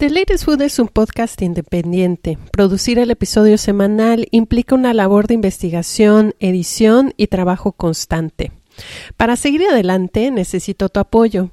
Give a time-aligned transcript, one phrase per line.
[0.00, 2.38] The Latest Food es un podcast independiente.
[2.52, 8.50] Producir el episodio semanal implica una labor de investigación, edición y trabajo constante.
[9.18, 11.50] Para seguir adelante necesito tu apoyo.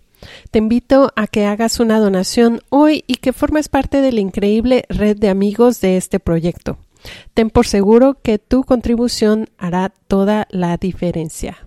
[0.49, 4.85] Te invito a que hagas una donación hoy y que formes parte de la increíble
[4.87, 6.77] red de amigos de este proyecto.
[7.33, 11.67] Ten por seguro que tu contribución hará toda la diferencia.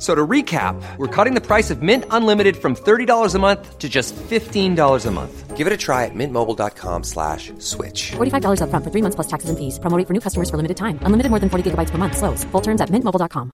[0.00, 3.86] So to recap, we're cutting the price of Mint Unlimited from $30 a month to
[3.86, 5.56] just $15 a month.
[5.58, 8.12] Give it a try at mintmobile.com slash switch.
[8.16, 9.78] $45 upfront for three months plus taxes and fees.
[9.78, 10.98] Promoting for new customers for limited time.
[11.04, 12.16] Unlimited more than 40 gigabytes per month.
[12.16, 12.44] Slows.
[12.44, 13.50] Full terms at mintmobile.com.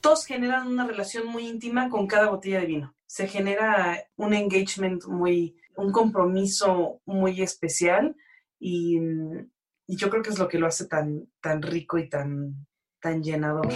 [0.00, 2.94] Todos generan una relación muy íntima con cada botella de vino.
[3.06, 8.14] Se genera un engagement muy, un compromiso muy especial
[8.60, 9.49] y, mm,
[9.90, 12.64] y yo creo que es lo que lo hace tan, tan rico y tan,
[13.00, 13.66] tan llenador.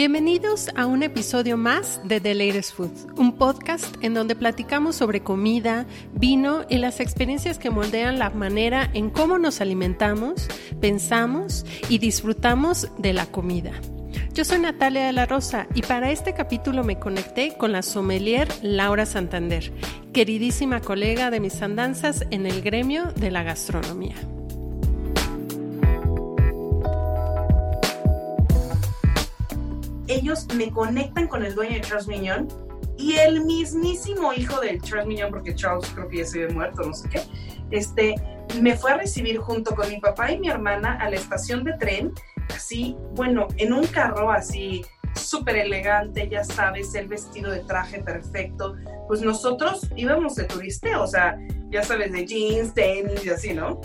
[0.00, 5.20] Bienvenidos a un episodio más de The Latest Food, un podcast en donde platicamos sobre
[5.20, 5.84] comida,
[6.14, 10.48] vino y las experiencias que moldean la manera en cómo nos alimentamos,
[10.80, 13.72] pensamos y disfrutamos de la comida.
[14.32, 18.48] Yo soy Natalia de la Rosa y para este capítulo me conecté con la sommelier
[18.62, 19.70] Laura Santander,
[20.14, 24.16] queridísima colega de mis andanzas en el gremio de la gastronomía.
[30.12, 32.48] Ellos me conectan con el dueño de Charles Mignon
[32.96, 36.82] y el mismísimo hijo del Charles Mignon, porque Charles creo que ya se había muerto,
[36.82, 37.22] no sé qué,
[37.70, 38.14] este,
[38.60, 41.72] me fue a recibir junto con mi papá y mi hermana a la estación de
[41.74, 42.12] tren,
[42.54, 44.84] así, bueno, en un carro así
[45.14, 48.76] súper elegante, ya sabes, el vestido de traje perfecto.
[49.08, 51.38] Pues nosotros íbamos de turisteo, o sea,
[51.70, 53.80] ya sabes, de jeans, tenis y así, ¿no?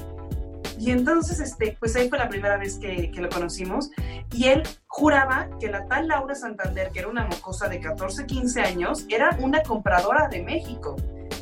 [0.80, 3.92] Y entonces, este, pues ahí fue la primera vez que, que, lo conocimos.
[4.32, 8.62] Y él juraba que la tal Laura Santander, que era una mocosa de 14, 15
[8.62, 10.96] años, era una compradora de México,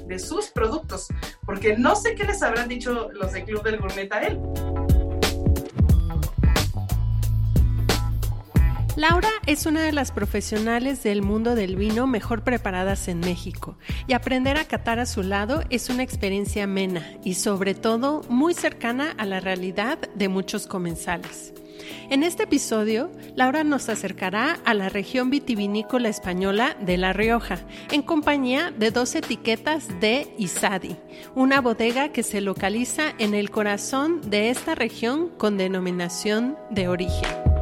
[0.08, 1.08] de sus productos.
[1.46, 4.40] Porque no sé qué les habrán dicho los de Club del Gourmet a él.
[8.96, 14.14] Laura es una de las profesionales del mundo del vino mejor preparadas en México y
[14.14, 19.16] aprender a catar a su lado es una experiencia amena y sobre todo muy cercana
[19.18, 21.54] a la realidad de muchos comensales.
[22.12, 27.58] En este episodio, Laura nos acercará a la región vitivinícola española de La Rioja,
[27.92, 30.96] en compañía de dos etiquetas de Isadi,
[31.34, 37.53] una bodega que se localiza en el corazón de esta región con denominación de origen.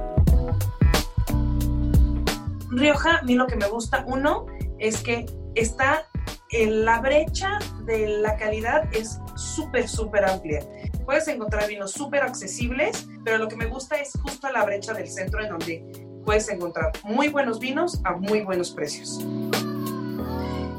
[2.71, 4.45] Rioja, a mí lo que me gusta, uno,
[4.79, 6.05] es que está
[6.51, 10.59] en la brecha de la calidad es súper, súper amplia.
[11.05, 15.09] Puedes encontrar vinos súper accesibles, pero lo que me gusta es justo la brecha del
[15.09, 19.19] centro en donde puedes encontrar muy buenos vinos a muy buenos precios.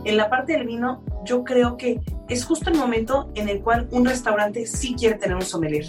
[0.04, 3.88] En la parte del vino, yo creo que es justo el momento en el cual
[3.92, 5.86] un restaurante sí quiere tener un sommelier.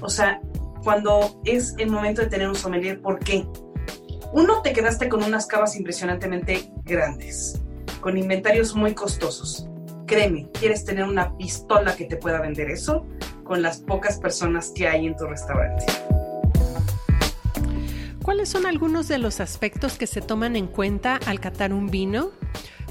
[0.00, 0.40] O sea,
[0.84, 3.46] cuando es el momento de tener un sommelier, ¿por qué?
[4.32, 7.60] Uno, te quedaste con unas cavas impresionantemente grandes,
[8.00, 9.68] con inventarios muy costosos.
[10.06, 13.06] Créeme, ¿quieres tener una pistola que te pueda vender eso?
[13.44, 15.84] Con las pocas personas que hay en tu restaurante.
[18.22, 22.30] ¿Cuáles son algunos de los aspectos que se toman en cuenta al catar un vino?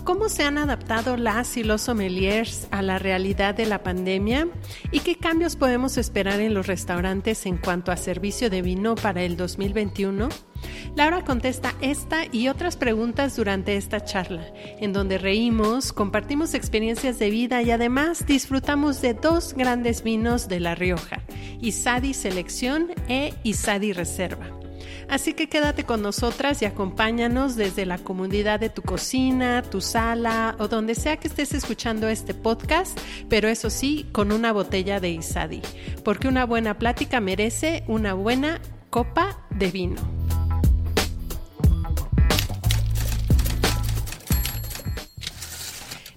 [0.06, 4.48] ¿Cómo se han adaptado las y los sommeliers a la realidad de la pandemia?
[4.92, 9.24] ¿Y qué cambios podemos esperar en los restaurantes en cuanto a servicio de vino para
[9.24, 10.30] el 2021?
[10.96, 14.46] Laura contesta esta y otras preguntas durante esta charla,
[14.80, 20.60] en donde reímos, compartimos experiencias de vida y además disfrutamos de dos grandes vinos de
[20.60, 21.22] La Rioja,
[21.62, 24.48] Isadi Selección e Isadi Reserva.
[25.10, 30.56] Así que quédate con nosotras y acompáñanos desde la comodidad de tu cocina, tu sala
[30.60, 32.98] o donde sea que estés escuchando este podcast,
[33.30, 35.62] pero eso sí, con una botella de Isadi,
[36.04, 38.60] porque una buena plática merece una buena
[38.90, 40.45] copa de vino.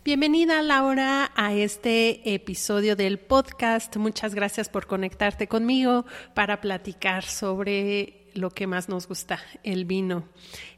[0.09, 3.95] Bienvenida Laura a este episodio del podcast.
[3.99, 10.27] Muchas gracias por conectarte conmigo para platicar sobre lo que más nos gusta, el vino.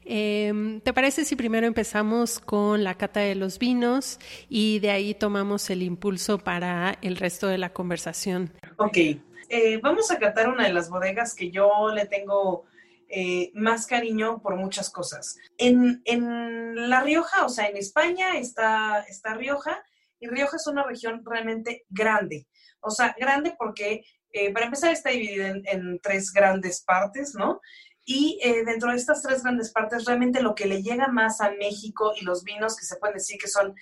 [0.03, 4.19] Em, ¿Te parece si primero empezamos con la cata de los vinos
[4.49, 8.51] y de ahí tomamos el impulso para el resto de la conversación?
[8.75, 12.65] Ok, eh, vamos a catar una de las bodegas que yo le tengo
[13.13, 15.35] eh, más cariño por muchas cosas.
[15.57, 19.83] En, en, La Rioja, o sea, en España está, está Rioja,
[20.19, 22.47] y Rioja es una región realmente grande.
[22.79, 27.59] O sea, grande porque, eh, para empezar, está dividida en, tres grandes partes, ¿no?
[28.05, 31.51] Y eh, dentro de estas tres grandes partes, realmente lo que le llega más a
[31.51, 33.75] México y los vinos que se pueden decir que son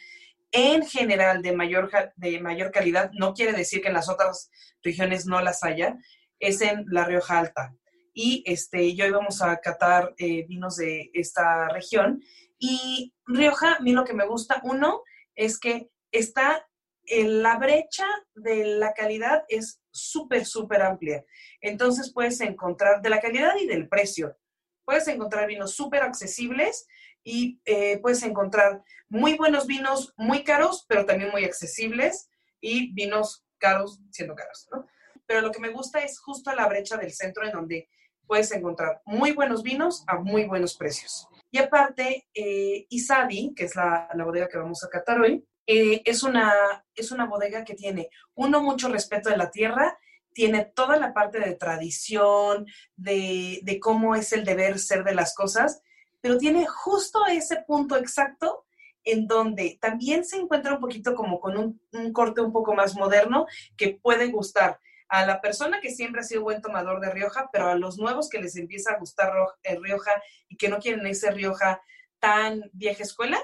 [0.52, 4.50] en general de mayor, de mayor calidad, no quiere decir que en las otras
[4.82, 5.98] regiones no las haya,
[6.40, 7.76] es en La Rioja Alta
[8.14, 12.22] y este, yo íbamos a catar eh, vinos de esta región.
[12.58, 15.04] Y Rioja, a mí lo que me gusta, uno,
[15.36, 16.68] es que está
[17.06, 21.26] en la brecha de la calidad es súper, súper amplia.
[21.62, 24.38] Entonces puedes encontrar, de la calidad y del precio,
[24.86, 26.88] puedes encontrar vinos súper accesibles
[27.24, 32.30] y eh, puedes encontrar muy buenos vinos, muy caros, pero también muy accesibles
[32.62, 34.88] y vinos caros siendo caros, ¿no?
[35.26, 37.90] Pero lo que me gusta es justo la brecha del centro en donde
[38.30, 41.28] puedes encontrar muy buenos vinos a muy buenos precios.
[41.50, 46.22] Y aparte, eh, Isadi, que es la, bodega que vamos a catar hoy, eh, es,
[46.22, 46.54] una,
[46.96, 49.98] es una bodega que tiene, uno, mucho respeto de la tierra,
[50.32, 55.34] tiene toda la parte de tradición, de, de cómo es el deber ser de las
[55.34, 55.82] cosas,
[56.22, 58.68] pero tiene justo ese punto exacto
[59.04, 62.96] en donde también se encuentra un poquito como con un, un, corte un poco más
[62.96, 67.50] moderno que puede gustar a la persona que siempre ha sido buen tomador de Rioja,
[67.52, 69.34] pero a los nuevos que les empieza a gustar
[69.64, 70.12] el Rioja
[70.48, 71.82] y que no quieren ese Rioja
[72.20, 73.40] tan vieja escuela,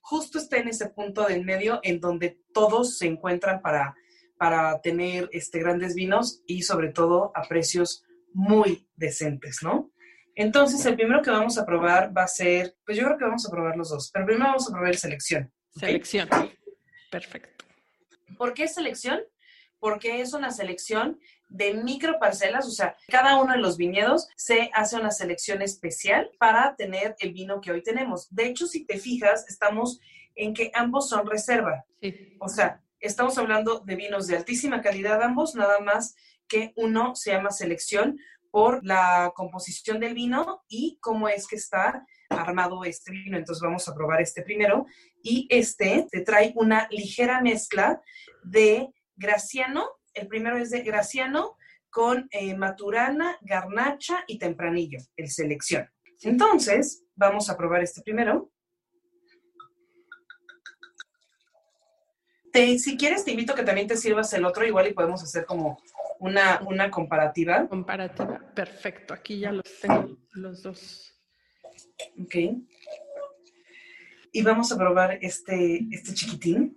[0.00, 3.96] justo está en ese punto del medio en donde todos se encuentran para,
[4.38, 9.90] para tener este, grandes vinos y sobre todo a precios muy decentes, ¿no?
[10.36, 13.44] Entonces, el primero que vamos a probar va a ser, pues yo creo que vamos
[13.44, 15.52] a probar los dos, pero primero vamos a probar selección.
[15.74, 16.28] Selección.
[17.10, 17.64] Perfecto.
[18.36, 19.20] ¿Por qué selección?
[19.78, 24.96] Porque es una selección de microparcelas, o sea, cada uno de los viñedos se hace
[24.96, 28.28] una selección especial para tener el vino que hoy tenemos.
[28.30, 30.00] De hecho, si te fijas, estamos
[30.34, 31.84] en que ambos son reserva.
[32.38, 36.14] O sea, estamos hablando de vinos de altísima calidad ambos, nada más
[36.48, 38.18] que uno se llama selección
[38.50, 43.36] por la composición del vino y cómo es que está armado este vino.
[43.36, 44.86] Entonces vamos a probar este primero.
[45.22, 48.00] Y este te trae una ligera mezcla
[48.44, 51.56] de Graciano, el primero es de Graciano
[51.90, 55.90] con eh, Maturana, Garnacha y Tempranillo, el selección.
[56.22, 58.50] Entonces, vamos a probar este primero.
[62.78, 65.44] si quieres, te invito a que también te sirvas el otro, igual y podemos hacer
[65.44, 65.80] como
[66.18, 67.68] una, una comparativa.
[67.68, 69.14] Comparativa, perfecto.
[69.14, 71.14] Aquí ya los tengo los dos.
[72.20, 72.34] Ok.
[74.32, 76.76] Y vamos a probar este, este chiquitín.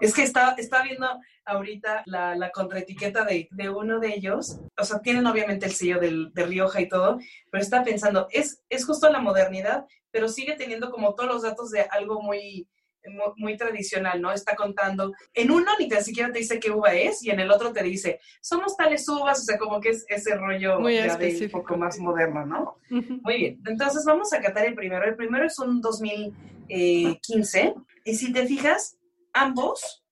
[0.00, 1.06] Es que está, está viendo
[1.44, 4.58] ahorita la, la contraetiqueta de, de, uno de ellos.
[4.78, 7.18] O sea, tienen obviamente el sello del, de Rioja y todo,
[7.50, 11.70] pero está pensando, es, es justo la modernidad, pero sigue teniendo como todos los datos
[11.70, 12.68] de algo muy,
[13.36, 14.32] muy, tradicional, ¿no?
[14.32, 17.72] Está contando, en uno ni siquiera te dice qué uva es y en el otro
[17.72, 21.44] te dice, somos tales uvas, o sea, como que es ese rollo muy ya de
[21.44, 22.76] un poco más moderno, ¿no?
[22.90, 25.04] Muy bien, entonces vamos a catar el primero.
[25.04, 28.98] El primero es un 2015 y si te fijas,
[29.32, 30.04] ambos,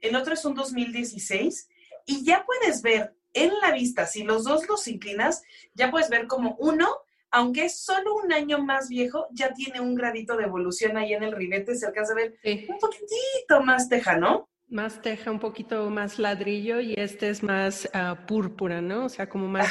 [0.00, 1.68] el otro es un 2016,
[2.06, 5.42] y ya puedes ver en la vista, si los dos los inclinas,
[5.74, 6.88] ya puedes ver como uno,
[7.30, 11.22] aunque es solo un año más viejo, ya tiene un gradito de evolución ahí en
[11.22, 12.38] el ribete, se alcanza a ver
[12.68, 14.48] un poquitito más teja, ¿no?
[14.68, 19.04] Más teja, un poquito más ladrillo y este es más ah, púrpura, ¿no?
[19.04, 19.68] O sea, como más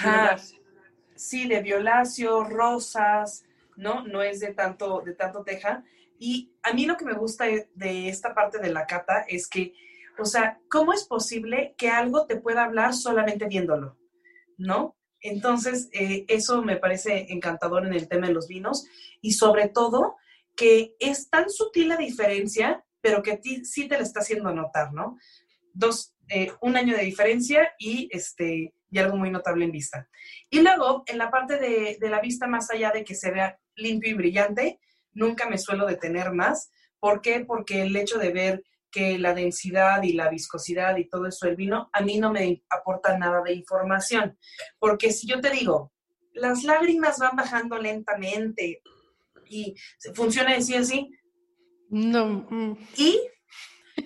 [1.15, 3.45] Sí, de violáceo, rosas,
[3.77, 4.05] ¿no?
[4.05, 5.83] No es de tanto, de tanto teja.
[6.19, 9.73] Y a mí lo que me gusta de esta parte de la cata es que,
[10.17, 13.97] o sea, ¿cómo es posible que algo te pueda hablar solamente viéndolo?
[14.57, 14.95] ¿No?
[15.25, 18.85] Entonces, eh, eso me parece encantador en el tema de los vinos
[19.21, 20.17] y sobre todo
[20.55, 24.93] que es tan sutil la diferencia, pero que ti sí te la está haciendo notar,
[24.93, 25.17] ¿no?
[25.73, 30.07] Dos, eh, un año de diferencia y, este, y algo muy notable en vista.
[30.49, 33.59] Y luego, en la parte de, de la vista, más allá de que se vea
[33.75, 34.79] limpio y brillante,
[35.15, 36.69] nunca me suelo detener más.
[36.99, 37.43] ¿Por qué?
[37.45, 41.55] Porque el hecho de ver que la densidad y la viscosidad y todo eso del
[41.55, 44.37] vino a mí no me aporta nada de información.
[44.79, 45.91] Porque si yo te digo,
[46.33, 48.81] las lágrimas van bajando lentamente
[49.49, 49.75] y
[50.13, 51.11] funciona así así.
[51.89, 52.47] No.
[52.49, 52.77] Mm.
[52.97, 53.19] Y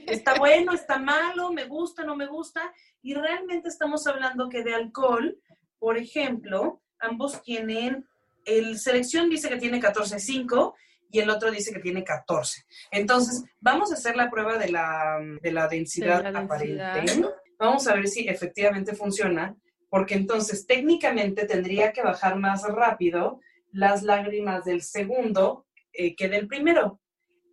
[0.07, 2.73] está bueno, está malo, me gusta, no me gusta.
[3.01, 5.37] Y realmente estamos hablando que de alcohol,
[5.77, 8.07] por ejemplo, ambos tienen,
[8.45, 10.73] el selección dice que tiene 14.5
[11.11, 12.65] y el otro dice que tiene 14.
[12.91, 16.97] Entonces, vamos a hacer la prueba de la, de la densidad De la densidad.
[16.99, 17.25] aparente.
[17.57, 19.55] Vamos a ver si efectivamente funciona,
[19.89, 23.39] porque entonces técnicamente tendría que bajar más rápido
[23.71, 26.99] las lágrimas del segundo eh, que del primero.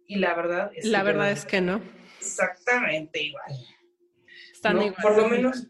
[0.07, 1.81] Y la verdad es La que verdad es que no.
[2.21, 3.53] exactamente igual.
[4.53, 4.83] Están ¿no?
[4.87, 5.03] igual.
[5.03, 5.67] Por lo menos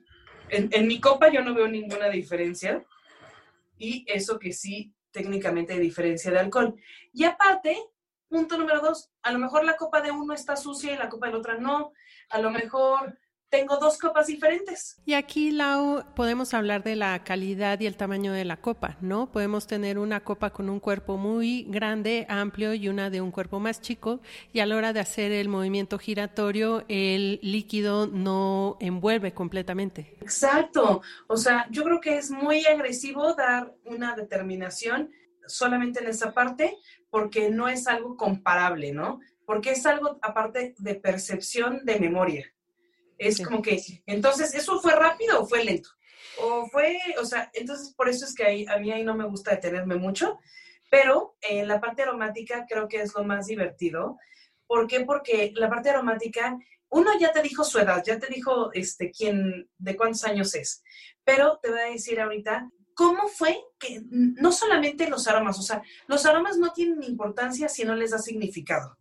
[0.51, 2.85] en, en mi copa yo no veo ninguna diferencia.
[3.79, 6.75] Y eso que sí, técnicamente hay diferencia de alcohol.
[7.15, 7.75] Y aparte,
[8.29, 11.27] punto número dos, a lo mejor la copa de uno está sucia y la copa
[11.27, 11.93] de la otra no.
[12.29, 13.19] A lo mejor
[13.57, 15.01] tengo dos copas diferentes.
[15.07, 19.33] Y aquí, Lau, podemos hablar de la calidad y el tamaño de la copa, ¿no?
[19.33, 23.59] Podemos tener una copa con un cuerpo muy grande, amplio, y una de un cuerpo
[23.59, 24.21] más chico,
[24.53, 30.19] y a la hora de hacer el movimiento giratorio, el líquido no envuelve completamente.
[30.21, 31.01] Exacto.
[31.27, 35.11] O sea, yo creo que es muy agresivo dar una determinación
[35.47, 36.77] solamente en esa parte
[37.09, 39.21] porque no es algo comparable, ¿no?
[39.47, 42.53] Porque es algo aparte de percepción de memoria.
[43.19, 43.45] Es Sí.
[43.45, 45.89] como que, entonces, ¿eso fue rápido o fue lento?
[46.41, 49.25] O fue, o sea, entonces por eso es que ahí- a mí ahí no me
[49.27, 50.39] gusta detenerme mucho,
[50.91, 54.19] pero en la parte aromática creo que es lo más divertido.
[54.67, 55.01] ¿Por qué?
[55.01, 56.59] Porque la parte aromática,
[56.91, 60.83] uno ya te dijo su edad, ya te dijo este, quién, de cuántos años es,
[61.25, 65.83] pero te voy a decir ahorita cómo fue que no solamente los aromas, o sea,
[66.07, 68.97] los aromas no tienen importancia si no les da significado.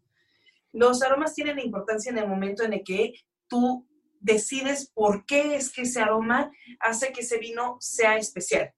[0.73, 3.13] Los aromas tienen importancia en el momento en el que
[3.47, 3.87] tú
[4.25, 8.73] decides por qué es que ese aroma hace que ese vino sea especial.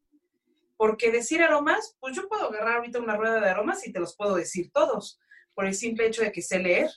[0.76, 4.16] Porque decir aromas, pues yo puedo agarrar ahorita una rueda de aromas y te los
[4.16, 5.20] puedo decir todos,
[5.56, 6.92] por el simple hecho de que sé leer,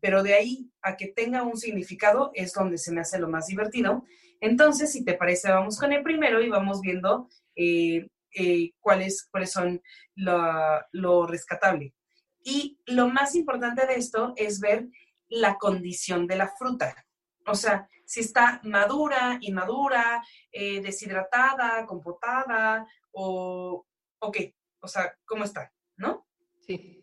[0.00, 3.46] pero de ahí a que tenga un significado es donde se me hace lo más
[3.46, 4.04] divertido.
[4.40, 9.52] Entonces, si te parece, vamos con el primero y vamos viendo eh, eh, cuáles, cuáles
[9.52, 9.80] son
[10.16, 11.94] lo rescatable.
[12.42, 14.88] Y lo más importante de esto es ver
[15.28, 17.06] la condición de la fruta.
[17.46, 23.86] O sea, si está madura, inmadura, eh, deshidratada, compotada, o,
[24.18, 24.54] o qué.
[24.80, 25.72] O sea, ¿cómo está?
[25.96, 26.26] ¿No?
[26.66, 26.98] Sí.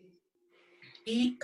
[1.04, 1.38] Y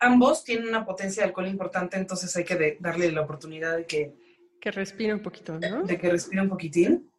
[0.00, 3.86] ambos tienen una potencia de alcohol importante, entonces hay que de- darle la oportunidad de
[3.86, 4.14] que,
[4.60, 5.82] Que respire un poquito, ¿no?
[5.84, 7.10] de que respire un poquitín.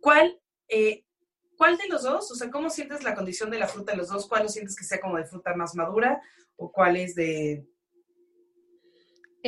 [0.00, 1.04] ¿Cuál, eh,
[1.56, 2.30] ¿Cuál de los dos?
[2.30, 4.28] O sea, ¿cómo sientes la condición de la fruta de los dos?
[4.28, 6.20] ¿Cuál lo sientes que sea como de fruta más madura?
[6.56, 7.66] ¿O cuál es de...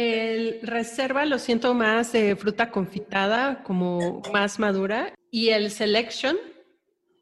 [0.00, 6.36] El reserva lo siento más de fruta confitada, como más madura, y el selection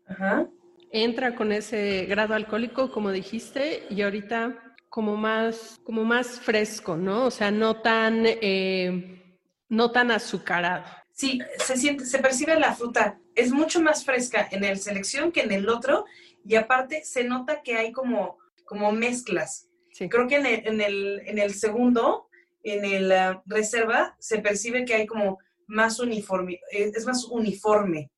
[0.07, 0.47] Ajá.
[0.91, 7.25] entra con ese grado alcohólico, como dijiste, y ahorita como más, como más fresco, ¿no?
[7.25, 9.23] O sea, no tan, eh,
[9.71, 10.85] no tan azucarado.
[11.13, 13.19] Sí, se siente, se percibe la fruta.
[13.35, 16.05] Es mucho más fresca en el selección que en el otro.
[16.45, 19.71] Y aparte se nota que hay como, como mezclas.
[19.93, 20.11] Sí.
[20.11, 22.26] Creo que en el, en el, en el segundo,
[22.73, 28.11] en el ah, reserva, se percibe que hay como más uniforme, es, es más uniforme.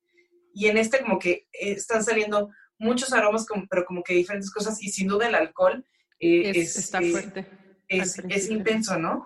[0.53, 4.81] Y en este como que eh, están saliendo muchos aromas, pero como que diferentes cosas.
[4.81, 5.85] Y sin duda el alcohol
[6.19, 7.45] eh, Es- es, está eh, fuerte.
[7.87, 9.25] es, intenso, ¿no?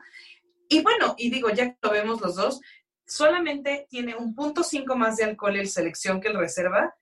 [0.70, 2.60] Y bueno, y digo, ya que lo vemos los dos,
[3.06, 6.96] solamente tiene un punto cinco más de alcohol el selección que el reserva,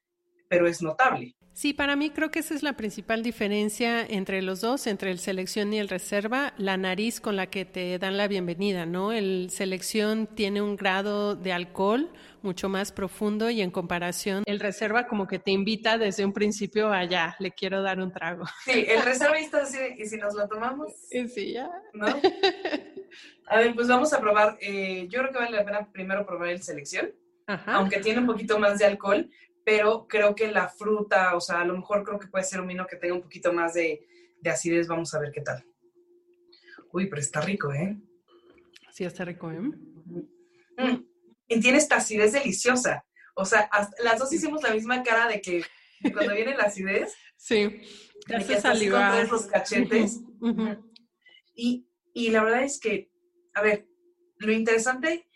[0.48, 1.36] pero es notable.
[1.54, 5.20] Sí, para mí creo que esa es la principal diferencia entre los dos, entre el
[5.20, 9.12] selección y el reserva, la nariz con la que te dan la bienvenida, ¿no?
[9.12, 12.10] El selección tiene un grado de alcohol
[12.42, 16.92] mucho más profundo y en comparación el reserva como que te invita desde un principio
[16.92, 18.46] allá, le quiero dar un trago.
[18.64, 21.70] Sí, el reserva está así, y si nos lo tomamos, Sí, ya.
[21.94, 22.08] ¿no?
[23.48, 26.48] A ver, pues vamos a probar, eh, yo creo que vale la pena primero probar
[26.48, 27.12] el selección,
[27.46, 27.74] Ajá.
[27.76, 29.30] aunque tiene un poquito más de alcohol,
[29.66, 32.68] pero creo que la fruta, o sea, a lo mejor creo que puede ser un
[32.68, 34.06] vino que tenga un poquito más de,
[34.40, 35.64] de acidez, vamos a ver qué tal.
[36.92, 37.98] Uy, pero está rico, ¿eh?
[38.92, 39.60] Sí, está rico, ¿eh?
[39.62, 41.06] Mm.
[41.48, 43.06] Y tiene esta acidez deliciosa.
[43.36, 45.64] O sea, hasta- las dos hicimos la misma cara de que
[46.14, 47.82] cuando viene la acidez, Sí.
[48.28, 49.28] Te hace salivar.
[49.30, 50.20] los cachetes.
[51.56, 53.10] Y, y la verdad es que,
[53.54, 53.88] a ver,
[54.38, 55.28] lo interesante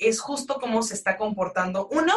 [0.00, 1.88] es justo cómo se está comportando.
[1.88, 2.14] Uno,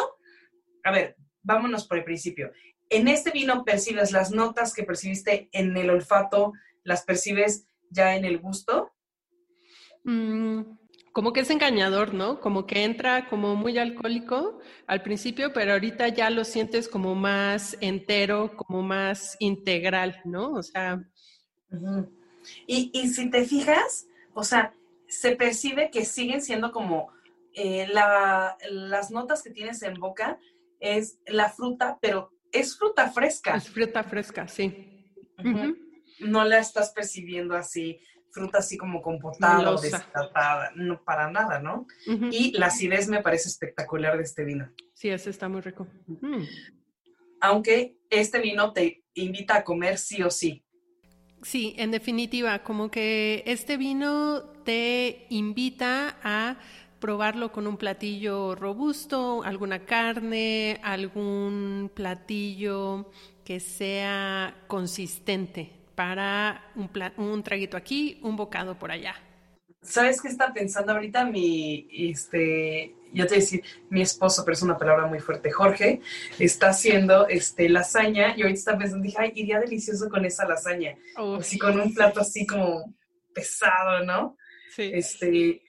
[0.84, 2.52] a ver, vámonos por el principio.
[2.88, 8.24] En este vino percibes las notas que percibiste en el olfato, las percibes ya en
[8.24, 8.90] el gusto.
[10.04, 10.62] Mm,
[11.12, 12.40] como que es engañador, ¿no?
[12.40, 17.76] Como que entra como muy alcohólico al principio, pero ahorita ya lo sientes como más
[17.80, 20.52] entero, como más integral, ¿no?
[20.52, 21.04] O sea,
[22.66, 24.72] y, y si te fijas, o sea,
[25.08, 27.08] se percibe que siguen siendo como
[27.54, 30.38] eh, la- las notas que tienes en boca,
[30.80, 33.56] es la fruta, pero es fruta fresca.
[33.56, 35.14] Es fruta fresca, sí.
[36.20, 39.98] No la estás percibiendo así, fruta así como compotada o Melosa.
[39.98, 41.86] deshidratada, no para nada, ¿no?
[42.30, 44.70] Y la acidez me parece espectacular de este vino.
[44.94, 45.86] Sí, ese está muy rico.
[46.06, 46.44] Mm.
[47.40, 50.64] Aunque este vino te invita a comer sí o sí.
[51.42, 56.58] Sí, en definitiva, como que este vino te invita a
[57.00, 63.10] probarlo con un platillo robusto, alguna carne, algún platillo
[63.44, 69.14] que sea consistente para un, un traguito aquí, un bocado por allá.
[69.82, 74.52] ¿Sabes qué está pensando ahorita mi, este, yo te voy a decir, mi esposo, pero
[74.54, 76.02] es una palabra muy fuerte, Jorge,
[76.38, 80.96] está haciendo este, lasaña y ahorita está pensando, dije, ay, iría delicioso con esa lasaña,
[81.16, 82.94] Oh, así con un plato así como
[83.32, 84.36] pesado, ¿no?
[84.66, 84.90] sí.
[84.92, 85.62] Este,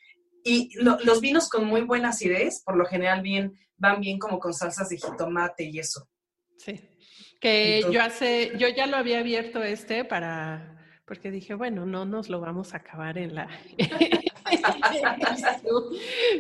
[0.43, 4.39] y lo- los vinos con muy buena acidez, por lo general bien, van bien como
[4.39, 6.07] con salsas de jitomate y eso.
[6.57, 6.79] Sí.
[7.39, 12.05] Que Entonces- yo hace, yo ya lo había abierto este para, porque dije, bueno, no
[12.05, 13.47] nos lo vamos a acabar en la.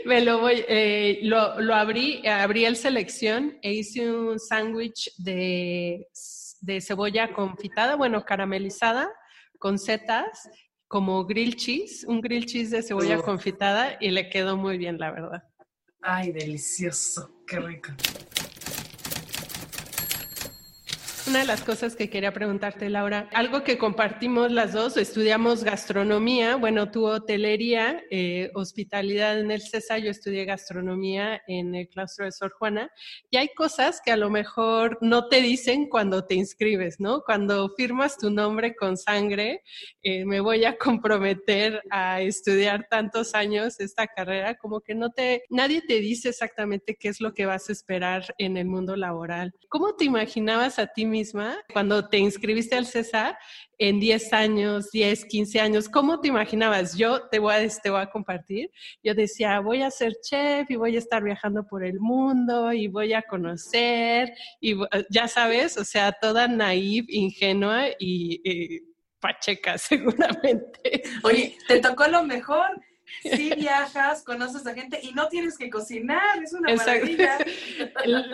[0.05, 6.07] Me lo voy, eh, lo, lo abrí, abrí el selección e hice un sándwich de,
[6.61, 9.09] de cebolla confitada, bueno, caramelizada,
[9.59, 10.49] con setas,
[10.91, 15.09] como grill cheese, un grill cheese de cebolla confitada y le quedó muy bien, la
[15.11, 15.43] verdad.
[16.01, 17.91] Ay, delicioso, qué rico.
[21.31, 26.57] Una de las cosas que quería preguntarte, Laura, algo que compartimos las dos, estudiamos gastronomía,
[26.57, 32.33] bueno, tú hotelería, eh, hospitalidad en el CESA, yo estudié gastronomía en el claustro de
[32.33, 32.91] Sor Juana,
[33.29, 37.21] y hay cosas que a lo mejor no te dicen cuando te inscribes, ¿no?
[37.21, 39.63] Cuando firmas tu nombre con sangre,
[40.03, 45.43] eh, me voy a comprometer a estudiar tantos años esta carrera, como que no te,
[45.49, 49.53] nadie te dice exactamente qué es lo que vas a esperar en el mundo laboral.
[49.69, 53.37] ¿Cómo te imaginabas a ti misma cuando te inscribiste al CESA
[53.77, 55.89] en 10 años, 10, 15 años?
[55.89, 56.97] ¿Cómo te imaginabas?
[56.97, 58.71] Yo te voy a, te voy a compartir.
[59.03, 62.87] Yo decía, voy a ser chef y voy a estar viajando por el mundo y
[62.87, 64.75] voy a conocer y
[65.09, 68.41] ya sabes, o sea, toda naive, ingenua y...
[68.43, 68.91] y
[69.21, 71.03] pacheca seguramente.
[71.23, 72.69] Oye, te tocó lo mejor.
[73.21, 77.05] Sí viajas, conoces a gente y no tienes que cocinar, es una Exacto.
[77.05, 77.37] maravilla.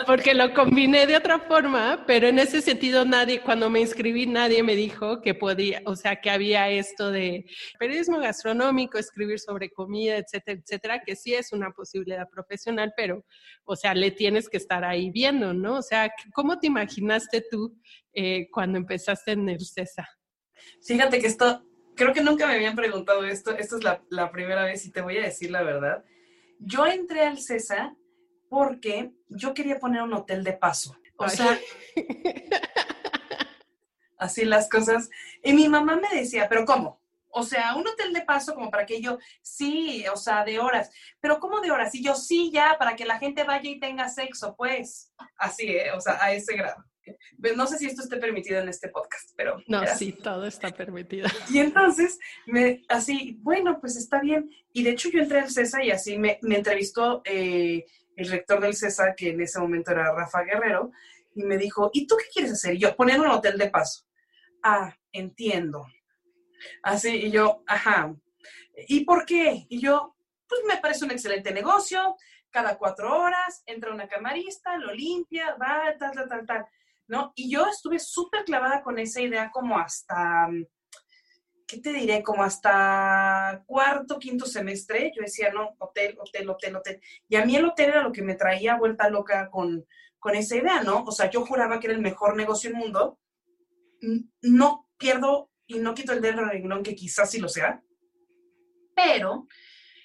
[0.06, 4.64] Porque lo combiné de otra forma, pero en ese sentido nadie, cuando me inscribí, nadie
[4.64, 7.46] me dijo que podía, o sea, que había esto de
[7.80, 13.26] periodismo gastronómico, escribir sobre comida, etcétera, etcétera, que sí es una posibilidad profesional, pero,
[13.66, 15.78] o sea, le tienes que estar ahí viendo, ¿no?
[15.78, 17.78] O sea, ¿cómo te imaginaste tú
[18.14, 20.08] eh, cuando empezaste en el CESA?
[20.84, 21.67] Fíjate que esto,
[21.98, 25.02] creo que nunca me habían preguntado esto, esto es la, la primera vez y te
[25.02, 26.06] voy a decir la verdad.
[26.60, 27.96] Yo entré al CESA
[28.50, 30.96] porque yo quería poner un hotel de paso.
[31.18, 31.30] O Ay.
[31.32, 31.60] sea,
[34.18, 35.10] así las cosas.
[35.44, 37.02] Y mi mamá me decía, pero ¿cómo?
[37.30, 40.92] O sea, un hotel de paso como para que yo, sí, o sea, de horas.
[41.20, 41.94] Pero ¿cómo de horas?
[41.94, 45.12] Y yo, sí, ya, para que la gente vaya y tenga sexo, pues.
[45.38, 45.92] Así, ¿eh?
[45.92, 46.84] O sea, a ese grado.
[47.40, 49.58] Pues, No sé si esto esté permitido en este podcast, pero...
[49.68, 51.28] No, era sí, todo está permitido.
[51.50, 54.50] y entonces, me, así, bueno, pues está bien.
[54.74, 58.60] Y de hecho yo entré al CESA y así me, me entrevistó eh, el rector
[58.60, 60.92] del CESA, que en ese momento era Rafa Guerrero,
[61.36, 62.76] y me dijo, ¿y tú qué quieres hacer?
[62.76, 64.06] Y yo, poner un hotel de paso.
[64.64, 65.86] Ah, entiendo.
[66.82, 68.14] Así, y yo, ajá.
[68.88, 69.66] ¿Y por qué?
[69.70, 70.16] Y yo,
[70.48, 72.16] pues me parece un excelente negocio.
[72.50, 76.66] Cada cuatro horas entra una camarista, lo limpia, va, tal, tal, tal, tal.
[77.08, 77.32] ¿No?
[77.36, 80.50] Y yo estuve súper clavada con esa idea como hasta,
[81.66, 82.22] ¿qué te diré?
[82.22, 85.12] Como hasta cuarto, quinto semestre.
[85.16, 87.02] Yo decía, no, hotel, hotel, hotel, hotel.
[87.30, 89.86] Y a mí el hotel era lo que me traía vuelta loca con,
[90.20, 91.04] con esa idea, ¿no?
[91.04, 93.20] O sea, yo juraba que era el mejor negocio del mundo.
[94.42, 97.82] No pierdo y no quito el dedo del renglón, que quizás sí lo sea.
[98.96, 99.48] Pero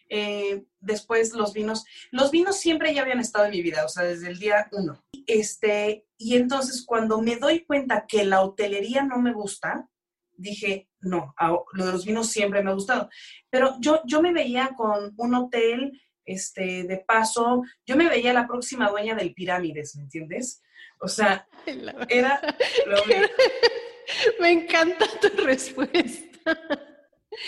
[0.08, 4.04] eh, después los vinos, los vinos siempre ya habían estado en mi vida, o sea,
[4.04, 5.02] desde el día uno.
[5.26, 9.88] Este, y entonces cuando me doy cuenta que la hotelería no me gusta,
[10.36, 11.34] dije, no,
[11.72, 13.08] lo de los vinos siempre me ha gustado.
[13.50, 18.46] Pero yo, yo me veía con un hotel, este, de paso, yo me veía la
[18.46, 20.62] próxima dueña del Pirámides, ¿me entiendes?
[21.00, 21.46] O sea,
[22.08, 22.40] era
[22.86, 22.96] lo.
[24.40, 26.56] Me encanta tu respuesta.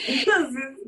[0.06, 0.78] Entonces,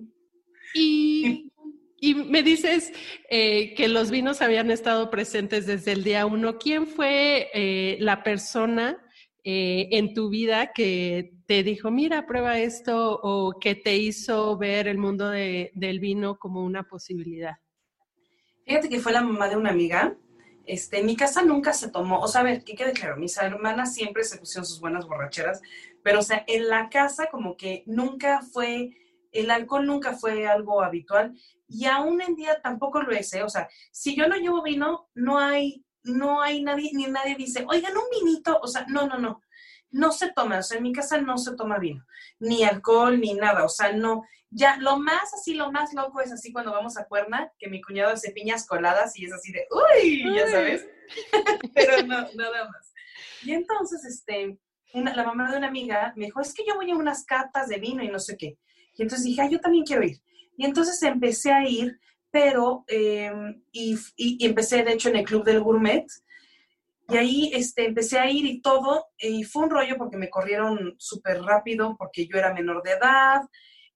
[0.75, 1.53] Y,
[1.99, 2.93] y me dices
[3.31, 6.59] eh, que los vinos habían estado presentes desde el día uno.
[6.59, 8.99] ¿Quién fue eh, la persona
[9.45, 14.89] eh, en tu vida que te dijo, mira, prueba esto, o que te hizo ver
[14.89, 17.55] el mundo de- del vino como una posibilidad?
[18.67, 20.17] Fíjate que fue la mamá de una amiga.
[20.67, 23.95] Este, mi casa nunca se tomó, o sea, a ver, que quede claro, mis hermanas
[23.95, 25.63] siempre se pusieron sus buenas borracheras,
[26.03, 28.91] pero o sea, en la casa como que nunca fue,
[29.31, 31.37] el alcohol nunca fue algo habitual
[31.68, 33.42] y aún en día tampoco lo es, ¿eh?
[33.42, 37.64] o sea, si yo no llevo vino, no hay, no hay nadie, ni nadie dice,
[37.68, 39.42] oigan, un vinito, o sea, no, no, no,
[39.90, 42.05] no se toma, o sea, en mi casa no se toma vino,
[42.38, 46.33] ni alcohol, ni nada, o sea, no, ya, lo más así, lo más loco es
[46.33, 49.66] así cuando vamos a Cuerna, que mi cuñado hace piñas coladas y es así de,
[49.70, 50.87] uy, ya sabes,
[51.74, 52.92] pero no, nada más.
[53.42, 54.59] Y entonces, este,
[54.92, 57.79] la mamá de una amiga me dijo, es que yo voy a unas catas de
[57.79, 58.59] vino y no sé qué.
[58.94, 60.20] Y entonces dije, ah, yo también quiero ir.
[60.57, 61.99] Y entonces empecé a ir,
[62.31, 62.85] pero,
[63.73, 66.07] y, y, empecé de hecho en el Club del Gourmet,
[67.09, 70.97] y ahí este, empecé a ir y todo, y fue un rollo porque me corrieron
[70.99, 73.42] súper rápido porque yo era menor de edad,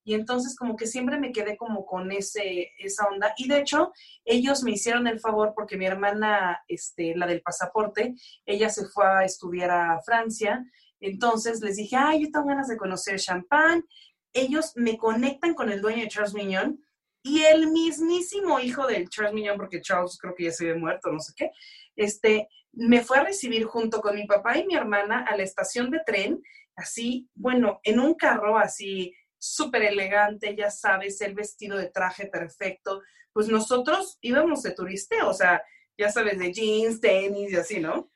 [0.05, 3.35] y entonces como que siempre me quedé como con ese, esa onda.
[3.37, 3.93] Y de hecho,
[4.25, 8.15] ellos me hicieron el favor porque mi hermana, este, la del pasaporte,
[8.47, 10.65] ella se fue a estudiar a Francia.
[11.01, 13.85] Entonces les dije, ay, yo tengo ganas de conocer champán.
[14.33, 16.83] Ellos me conectan con el dueño de Charles Mignon
[17.23, 21.11] y el mismísimo hijo del Charles Mignon, porque Charles creo que ya se había muerto,
[21.13, 21.51] no sé qué,
[21.97, 25.91] este, me fue a recibir junto con mi papá y mi hermana a la estación
[25.91, 26.43] de tren,
[26.77, 33.03] así, bueno, en un carro así súper elegante, ya sabes, el vestido de traje perfecto.
[33.33, 35.63] Pues nosotros íbamos de turisteo, o sea,
[35.97, 38.11] ya sabes, de jeans, tenis y así, ¿no?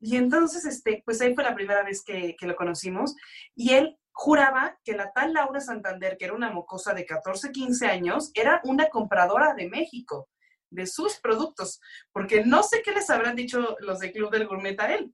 [0.00, 3.14] Y entonces, este, pues ahí fue la primera vez que, que lo conocimos
[3.54, 7.86] y él juraba que la tal Laura Santander, que era una mocosa de 14, 15
[7.86, 10.30] años, era una compradora de México,
[10.70, 11.80] de sus productos,
[12.12, 15.12] porque no sé qué les habrán dicho los de Club del Gourmet a él.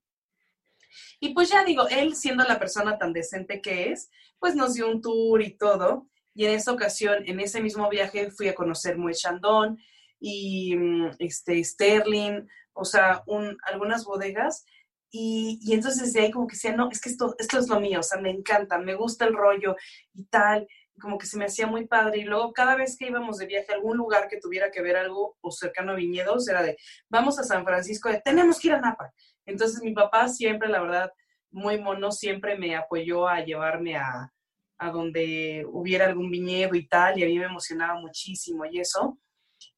[1.19, 4.89] Y pues ya digo, él siendo la persona tan decente que es, pues nos dio
[4.89, 6.07] un tour y todo.
[6.35, 9.79] Y en esa ocasión, en ese mismo viaje, fui a conocer Moet Chandon
[10.19, 14.67] y mm, este, Sterling, o sea, un, algunas bodegas.
[15.11, 17.81] Y, y, entonces de ahí como que decía, no, es que esto, esto es lo
[17.81, 19.75] mío, o sea, me encanta, me gusta el rollo
[20.14, 20.68] y tal,
[21.01, 22.18] como que se me hacía muy padre.
[22.18, 24.96] Y luego cada vez que íbamos de viaje a algún lugar que tuviera que ver
[24.96, 26.77] algo o cercano a viñedos, era de,
[27.09, 29.12] vamos a San Francisco, de, tenemos que ir a Napa.
[29.46, 31.12] Entonces mi papá siempre, la verdad,
[31.51, 34.33] muy mono, siempre me apoyó a llevarme a,
[34.79, 39.18] a donde hubiera algún viñedo y tal, y a mí me emocionaba muchísimo y eso.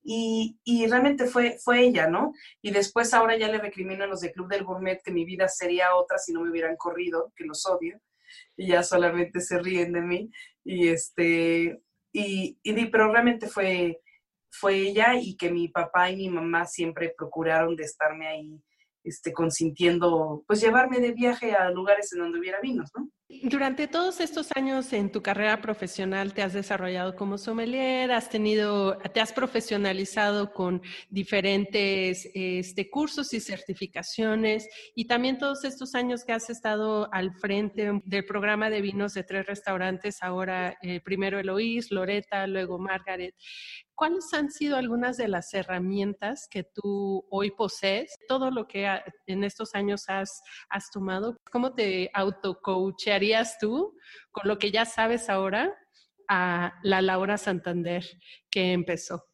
[0.05, 2.33] Y, y, realmente fue, fue ella, ¿no?
[2.61, 5.49] Y después ahora ya le recrimino a los de Club del Gourmet que mi vida
[5.49, 8.01] sería otra si no me hubieran corrido, que los odio,
[8.57, 10.31] y ya solamente se ríen de mí.
[10.65, 14.01] Y este, y, y pero realmente fue,
[14.51, 18.63] fue ella y que mi papá y mi mamá siempre procuraron de estarme ahí
[19.05, 23.09] este, consintiendo, pues llevarme de viaje a lugares en donde hubiera vinos, ¿no?
[23.41, 28.99] Durante todos estos años en tu carrera profesional te has desarrollado como sommelier, has tenido,
[28.99, 36.33] te has profesionalizado con diferentes este, cursos y certificaciones y también todos estos años que
[36.33, 41.91] has estado al frente del programa de vinos de tres restaurantes, ahora eh, primero Eloís,
[41.91, 43.35] Loreta, luego Margaret.
[43.95, 48.15] ¿Cuáles han sido algunas de las herramientas que tú hoy posees?
[48.27, 48.89] Todo lo que
[49.27, 53.97] en estos años has, has tomado, ¿cómo te autocoachearías tú
[54.31, 55.77] con lo que ya sabes ahora
[56.29, 58.05] a la Laura Santander
[58.51, 59.27] que empezó?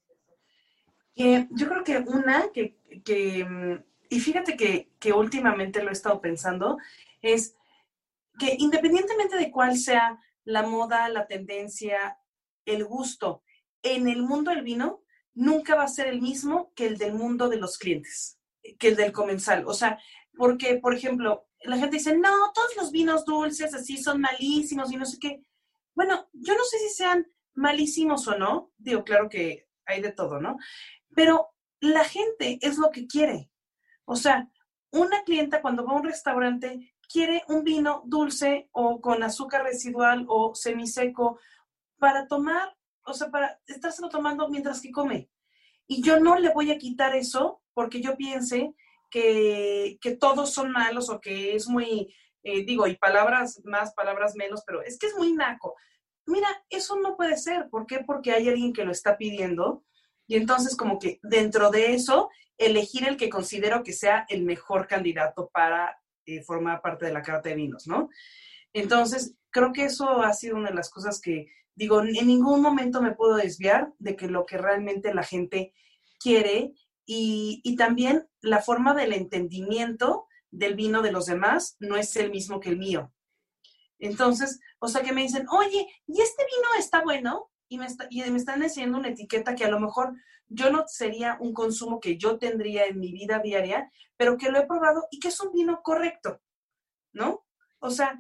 [1.19, 2.77] yo creo que una que,
[3.45, 6.79] mm, y fíjate que, que últimamente lo he estado pensando,
[7.21, 7.57] es
[8.39, 12.19] que independientemente de cuál sea la moda, la tendencia,
[12.65, 13.43] el gusto,
[13.95, 15.03] en el mundo del vino
[15.35, 18.39] nunca va a ser el mismo que el del mundo de los clientes,
[18.79, 19.65] que el del comensal.
[19.67, 19.99] O sea,
[20.37, 24.97] porque, por ejemplo, la gente dice, no, todos los vinos dulces así son malísimos y
[24.97, 25.43] no sé qué.
[25.95, 30.41] Bueno, yo no sé si sean malísimos o no, digo, claro que hay de todo,
[30.41, 30.59] ¿no?
[31.15, 31.49] Pero
[31.81, 33.51] la gente es lo que quiere.
[34.05, 34.49] O sea,
[34.93, 40.25] una clienta cuando va a un restaurante quiere un vino dulce o con azúcar residual
[40.29, 41.39] o semiseco
[41.99, 42.78] para tomar
[43.09, 45.31] o sea, para estárselo tomando mientras que come.
[45.87, 48.75] Y yo no le voy a quitar eso porque yo piense
[49.11, 54.35] que, que todos son malos o que es muy, eh, digo, y palabras más, palabras
[54.37, 55.77] menos, pero es que es muy naco.
[56.27, 57.69] Mira, eso no puede ser.
[57.71, 58.01] ¿Por qué?
[58.07, 59.85] Porque hay alguien que lo está pidiendo.
[60.27, 64.87] Y entonces como que dentro de eso, elegir el que considero que sea el mejor
[64.87, 68.11] candidato para eh, formar parte de la carta de vinos, ¿no?
[68.75, 71.47] Entonces, creo que eso ha sido una de las cosas que
[71.79, 75.73] digo, en ningún momento me puedo desviar de que lo que realmente la gente
[76.19, 76.75] quiere
[77.07, 82.31] y, y, también la forma del entendimiento del vino de los demás no es el
[82.33, 83.13] mismo que el mío.
[84.01, 87.49] Entonces, o sea que me dicen, oye, ¿y este vino está bueno?
[87.69, 90.15] Y me, está, y me están enseñando una etiqueta que a lo mejor
[90.49, 94.59] yo no sería un consumo que yo tendría en mi vida diaria, pero que lo
[94.59, 96.41] he probado y que es un vino correcto,
[97.13, 97.47] ¿no?
[97.79, 98.19] O sea,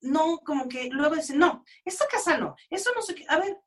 [0.00, 3.24] no como que luego dicen, no, esta casa no, eso no sé qué.
[3.28, 3.58] A ver,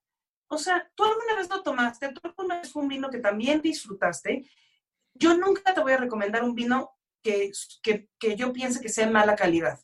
[0.47, 3.61] o sea, tú alguna vez lo tomaste, tú alguna vez fue un vino que también
[3.61, 4.49] disfrutaste.
[5.13, 6.91] Yo nunca te voy a recomendar un vino
[7.21, 9.79] que, que, que yo piense que sea mala calidad,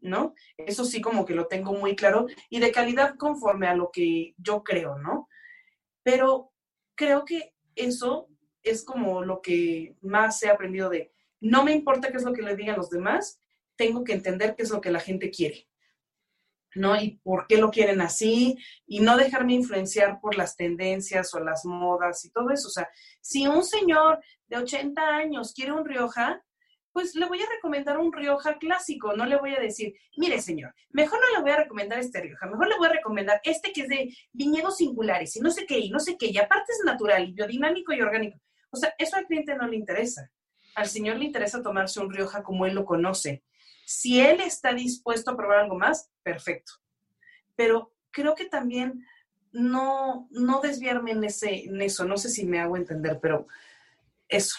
[0.00, 0.34] ¿no?
[0.56, 4.34] Eso sí como que lo tengo muy claro y de calidad conforme a lo que
[4.38, 5.28] yo creo, ¿no?
[6.02, 6.52] Pero
[6.94, 8.28] creo que eso
[8.62, 12.42] es como lo que más he aprendido de, no me importa qué es lo que
[12.42, 13.40] le digan los demás,
[13.76, 15.69] tengo que entender qué es lo que la gente quiere.
[16.74, 17.00] ¿No?
[17.00, 18.56] Y por qué lo quieren así,
[18.86, 22.68] y no dejarme influenciar por las tendencias o las modas y todo eso.
[22.68, 22.88] O sea,
[23.20, 26.42] si un señor de 80 años quiere un Rioja,
[26.92, 30.74] pues le voy a recomendar un Rioja clásico, no le voy a decir, mire señor,
[30.90, 33.82] mejor no le voy a recomendar este Rioja, mejor le voy a recomendar este que
[33.82, 36.84] es de viñedos singulares y no sé qué, y no sé qué, y aparte es
[36.84, 38.40] natural y biodinámico y orgánico.
[38.70, 40.30] O sea, eso al cliente no le interesa.
[40.74, 43.42] Al señor le interesa tomarse un Rioja como él lo conoce.
[43.90, 46.74] Si él está dispuesto a probar algo más, perfecto.
[47.56, 49.04] Pero creo que también
[49.50, 53.48] no, no desviarme en, ese, en eso, no sé si me hago entender, pero
[54.28, 54.58] eso.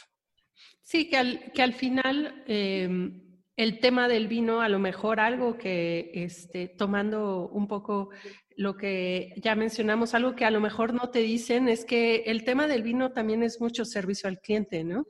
[0.84, 3.22] Sí, que al, que al final em,
[3.56, 8.10] el tema del vino, a lo mejor algo que, este, tomando un poco
[8.58, 12.44] lo que ya mencionamos, algo que a lo mejor no te dicen, es que el
[12.44, 15.06] tema del vino también es mucho servicio al cliente, ¿no?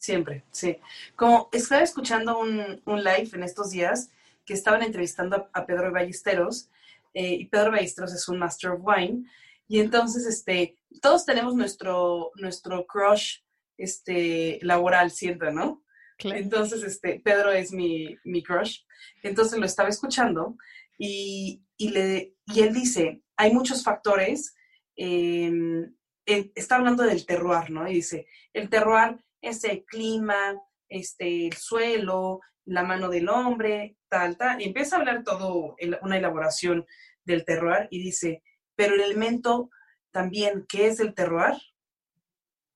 [0.00, 0.78] Siempre, sí.
[1.14, 4.10] Como estaba escuchando un, un live en estos días
[4.46, 6.70] que estaban entrevistando a, Pedro Ballesteros,
[7.12, 9.26] eh, y Pedro Ballesteros es un Master of Wine,
[9.68, 13.40] y entonces, este, todos tenemos nuestro, nuestro crush
[13.76, 15.84] este, laboral siempre, ¿no?
[16.18, 18.78] Entonces, este, Pedro es mi, mi, crush.
[19.22, 20.56] Entonces lo estaba escuchando
[20.98, 24.54] y, y, le, y él dice, hay muchos factores,
[24.96, 27.86] em, está hablando del terroir, ¿no?
[27.86, 34.36] Y dice, el terroir es el clima, este, el suelo, la mano del hombre, tal,
[34.36, 34.60] tal.
[34.60, 36.86] Y empieza a hablar todo, una elaboración
[37.24, 38.42] del terroir y dice,
[38.76, 39.70] pero el elemento
[40.10, 41.54] también que es el terroir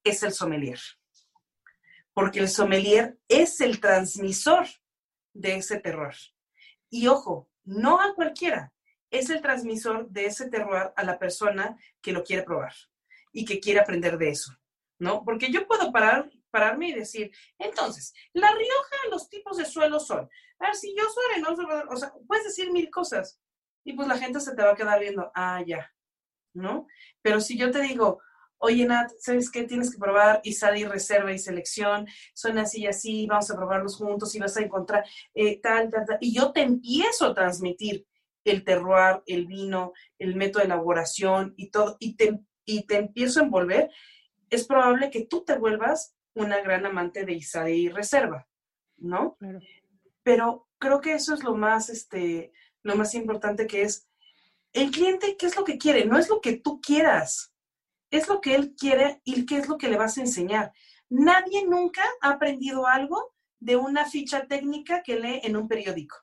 [0.05, 0.79] es el sommelier.
[2.13, 4.67] Porque el sommelier es el transmisor
[5.33, 6.15] de ese terror.
[6.89, 8.73] Y ojo, no a cualquiera,
[9.11, 12.75] es el transmisor de ese terror a la persona que lo quiere probar
[13.33, 14.53] y que quiere aprender de eso,
[14.99, 15.25] ¿no?
[15.25, 20.31] Porque yo puedo parar, pararme y decir, entonces, La Rioja, los tipos de suelo son
[20.61, 23.41] arcilloso, arenoso, o sea, puedes decir mil cosas
[23.83, 25.93] y pues la gente se te va a quedar viendo, ah, ya,
[26.55, 26.87] ¿no?
[27.23, 28.21] Pero si yo te digo,
[28.59, 29.65] oye Nat, ¿sabes qué?
[29.65, 33.97] Tienes que probar y salir reserva y selección, son así y así, vamos a probarlos
[33.97, 36.19] juntos y vas a encontrar eh, tal, tal, tal.
[36.21, 38.07] Y yo te empiezo a transmitir
[38.45, 43.41] el terroir, el vino, el método de elaboración y todo, y te, y te empiezo
[43.41, 43.91] a envolver,
[44.51, 48.47] es probable que tú te vuelvas una gran amante de Isaí Reserva,
[48.97, 49.37] ¿no?
[50.23, 54.09] Pero creo que eso es lo más, este, lo más importante que es
[54.73, 56.05] el cliente, ¿qué es lo que quiere?
[56.05, 57.55] No es lo que tú quieras
[58.17, 60.73] es lo que él quiere y qué es lo que le vas a enseñar.
[61.09, 66.17] Nadie nunca ha aprendido algo de una ficha técnica que lee en un periódico.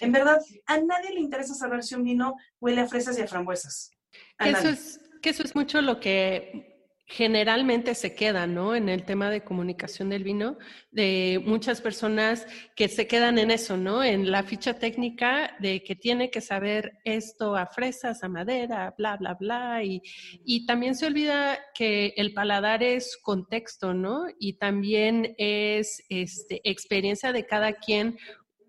[0.00, 3.26] En verdad, a nadie le interesa saber si un vino huele a fresas y a
[3.26, 3.92] frambuesas.
[4.38, 6.73] eso es, que eso es mucho lo que
[7.06, 8.74] generalmente se queda, ¿no?
[8.74, 10.56] En el tema de comunicación del vino,
[10.90, 14.02] de muchas personas que se quedan en eso, ¿no?
[14.02, 19.16] En la ficha técnica de que tiene que saber esto a fresas, a madera, bla,
[19.16, 19.84] bla, bla.
[19.84, 20.00] Y,
[20.44, 24.24] y también se olvida que el paladar es contexto, ¿no?
[24.38, 28.16] Y también es este, experiencia de cada quien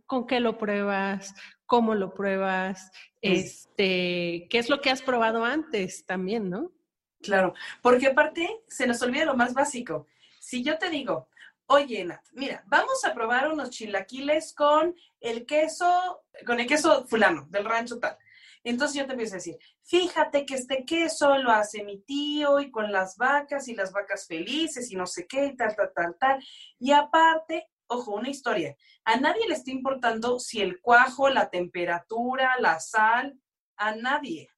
[0.06, 1.34] con qué lo pruebas,
[1.66, 6.75] cómo lo pruebas, este, qué es lo que has probado antes también, ¿no?
[7.26, 10.06] Claro, porque aparte se nos olvida lo más básico.
[10.40, 11.28] Si yo te digo,
[11.66, 17.48] oye, Nat, mira, vamos a probar unos chilaquiles con el queso, con el queso fulano,
[17.50, 18.16] del rancho tal.
[18.64, 22.70] Entonces yo te empiezo a decir, fíjate que este queso lo hace mi tío y
[22.70, 26.16] con las vacas y las vacas felices y no sé qué y tal, tal, tal,
[26.20, 26.44] tal.
[26.78, 28.76] Y aparte, ojo, una historia.
[29.04, 33.40] A nadie le está importando si el cuajo, la temperatura, la sal,
[33.78, 34.50] a nadie.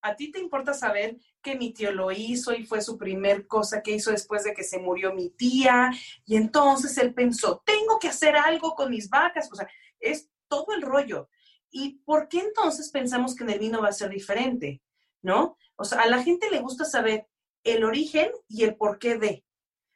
[0.00, 1.16] A ti te importa saber
[1.56, 4.78] mi tío lo hizo y fue su primer cosa que hizo después de que se
[4.78, 5.90] murió mi tía.
[6.24, 9.48] Y entonces él pensó, tengo que hacer algo con mis vacas.
[9.52, 9.68] O sea,
[10.00, 11.28] es todo el rollo.
[11.70, 14.82] ¿Y por qué entonces pensamos que en el vino va a ser diferente?
[15.22, 15.56] ¿No?
[15.76, 17.26] O sea, a la gente le gusta saber
[17.64, 19.44] el origen y el porqué de.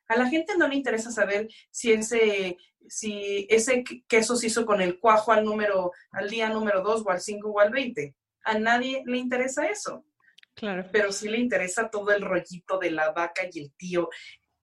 [0.09, 4.81] A la gente no le interesa saber si ese, si ese queso se hizo con
[4.81, 8.15] el cuajo al número, al día número 2 o al 5 o al 20.
[8.45, 10.05] A nadie le interesa eso.
[10.55, 10.89] Claro.
[10.93, 14.09] pero sí le interesa todo el rollito de la vaca y el tío.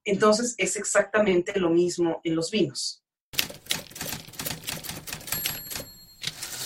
[0.04, 3.04] Entonces es exactamente lo mismo en los vinos.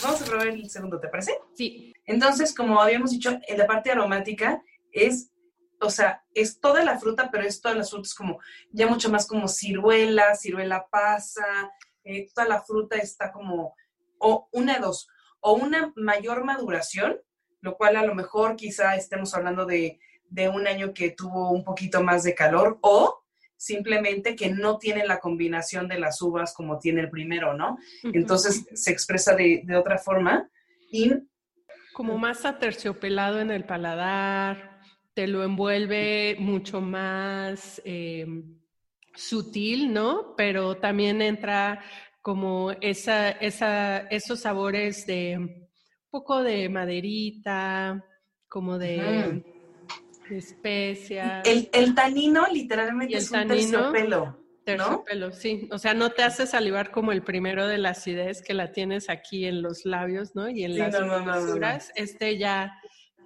[0.04, 1.38] Vamos a probar el segundo, ¿te parece?
[1.56, 1.94] Sí.
[2.06, 5.32] Entonces, como habíamos dicho, en la parte aromática es,
[5.80, 8.40] o sea, es toda la fruta, pero es todas las frutas como,
[8.72, 11.46] ya mucho más como ciruela, ciruela pasa,
[12.04, 13.76] eh, toda la fruta está como,
[14.20, 15.08] o una de dos,
[15.40, 17.22] o una mayor maduración,
[17.64, 19.98] lo cual a lo mejor quizá estemos hablando de,
[20.30, 23.24] de un año que tuvo un poquito más de calor, o
[23.56, 27.78] simplemente que no tiene la combinación de las uvas como tiene el primero, ¿no?
[28.04, 30.50] Entonces se expresa de, de otra forma
[30.92, 31.14] y
[31.94, 34.82] Como más aterciopelado en el paladar,
[35.14, 38.26] te lo envuelve mucho más eh,
[39.16, 40.36] sutil, ¿no?
[40.36, 41.82] Pero también entra
[42.22, 45.63] como esa, esa, esos sabores de
[46.14, 48.06] poco de maderita,
[48.48, 49.44] como de,
[50.30, 51.42] especias.
[51.44, 54.38] el, el tanino literalmente el es un tanino, terciopelo, ¿no?
[54.64, 55.68] Terciopelo, sí.
[55.72, 59.10] O sea, no te hace salivar como el primero de la acidez que la tienes
[59.10, 60.48] aquí en los labios, ¿no?
[60.48, 61.68] Y en Sí, las no, no, no, no, no.
[61.96, 62.80] Este ya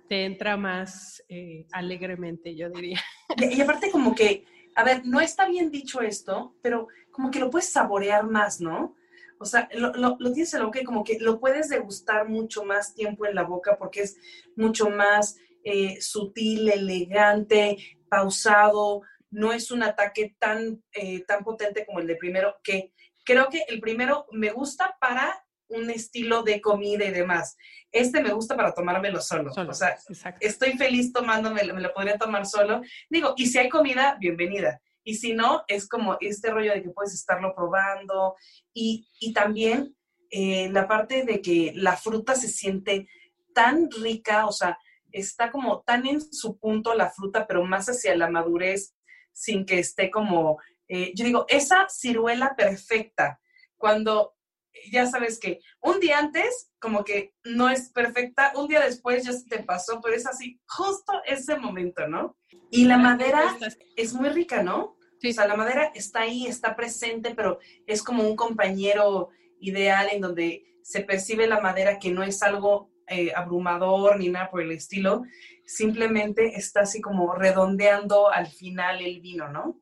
[0.08, 3.02] te entra más eh, alegremente, yo diría.
[3.36, 4.46] Y, y aparte como que,
[4.76, 8.96] a ver, no está bien dicho esto, pero como que lo puedes saborear más, ¿no?
[9.40, 12.64] O sea, lo, lo, lo tienes en boca y como que lo puedes degustar mucho
[12.64, 14.18] más tiempo en la boca porque es
[14.56, 17.78] mucho más eh, sutil, elegante,
[18.10, 22.94] pausado, no es un ataque tan, eh, tan potente como el de primero, que
[23.26, 27.58] creo que el primero me gusta para un estilo de comida y demás.
[27.92, 29.52] Este me gusta para tomármelo solo.
[29.54, 30.40] Solo, O sea, exacto.
[30.46, 32.82] estoy feliz tomándome, me lo podría tomar solo.
[33.10, 34.82] Digo, y si hay comida, bienvenida.
[35.08, 38.36] Y si no, es como este rollo de que puedes estarlo probando.
[38.74, 39.96] Y, y también
[40.30, 43.08] eh, la parte de que la fruta se siente
[43.54, 44.78] tan rica, o sea,
[45.14, 48.96] está como tan en su punto la fruta, pero más hacia la madurez,
[49.32, 53.40] sin que esté como, eh, yo digo, esa ciruela perfecta,
[53.78, 54.36] cuando
[54.92, 59.32] ya sabes que un día antes como que no es perfecta, un día después ya
[59.32, 62.38] se te pasó, pero es así, justo ese momento, ¿no?
[62.72, 63.58] Y la madera
[63.96, 64.97] es muy rica, ¿no?
[65.20, 65.30] Sí.
[65.30, 70.22] O sea, la madera está ahí, está presente, pero es como un compañero ideal en
[70.22, 74.72] donde se percibe la madera que no es algo eh, abrumador ni nada por el
[74.72, 75.24] estilo,
[75.66, 79.80] simplemente está así como redondeando al final el vino, ¿no?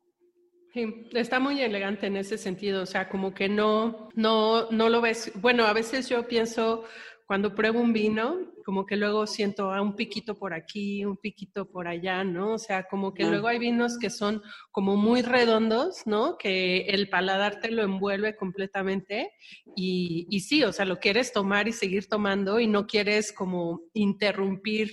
[0.72, 5.00] Sí, está muy elegante en ese sentido, o sea, como que no, no, no lo
[5.00, 5.32] ves.
[5.34, 6.84] Bueno, a veces yo pienso
[7.26, 11.68] cuando pruebo un vino, como que luego siento ah, un piquito por aquí, un piquito
[11.68, 12.52] por allá, ¿no?
[12.54, 13.30] O sea, como que Ah.
[13.30, 16.36] luego hay vinos que son como muy redondos, ¿no?
[16.38, 19.32] Que el paladar te lo envuelve completamente
[19.74, 23.80] y, y sí, o sea, lo quieres tomar y seguir tomando y no quieres como
[23.92, 24.92] interrumpir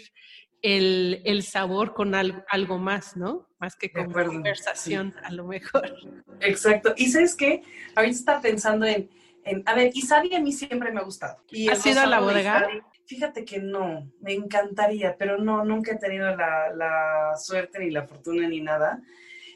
[0.63, 3.47] el, el sabor con al- algo más, ¿no?
[3.59, 5.93] Más que con conversación, a lo mejor.
[6.41, 6.93] Exacto.
[6.97, 7.61] Y sabes qué,
[7.95, 9.09] ahorita está pensando en,
[9.45, 11.43] en a ver, Isadi a mí siempre me ha gustado.
[11.49, 12.67] Y ¿Has ido a la bodega?
[13.05, 18.07] Fíjate que no, me encantaría, pero no, nunca he tenido la, la suerte ni la
[18.07, 19.01] fortuna ni nada.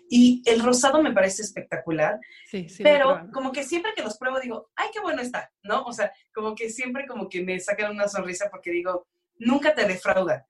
[0.10, 2.84] Y el rosado me parece espectacular, Sí, sí.
[2.84, 5.84] pero como que siempre que los pruebo digo, ay, qué bueno está, ¿no?
[5.84, 9.86] O sea, como que siempre como que me sacan una sonrisa porque digo, nunca te
[9.86, 10.48] defrauda.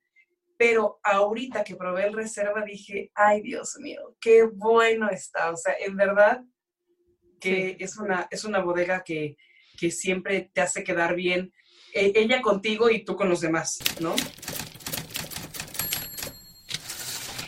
[0.57, 5.51] Pero ahorita que probé el reserva dije, ay, Dios mío, qué bueno está.
[5.51, 6.41] O sea, en verdad
[7.39, 9.37] que es, una, es una bodega que,
[9.77, 11.53] que siempre te hace quedar bien,
[11.93, 14.15] eh, ella contigo y tú con los demás, ¿no?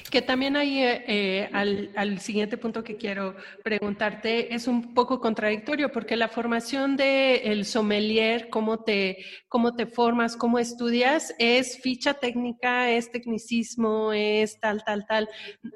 [0.10, 5.92] Que también ahí, eh, eh, al, siguiente punto que quiero preguntarte, es un poco contradictorio
[5.92, 12.90] porque la formación del sommelier, cómo te, cómo te formas, cómo estudias, es ficha técnica,
[12.90, 15.30] es tecnicismo, es tal, tal, tal.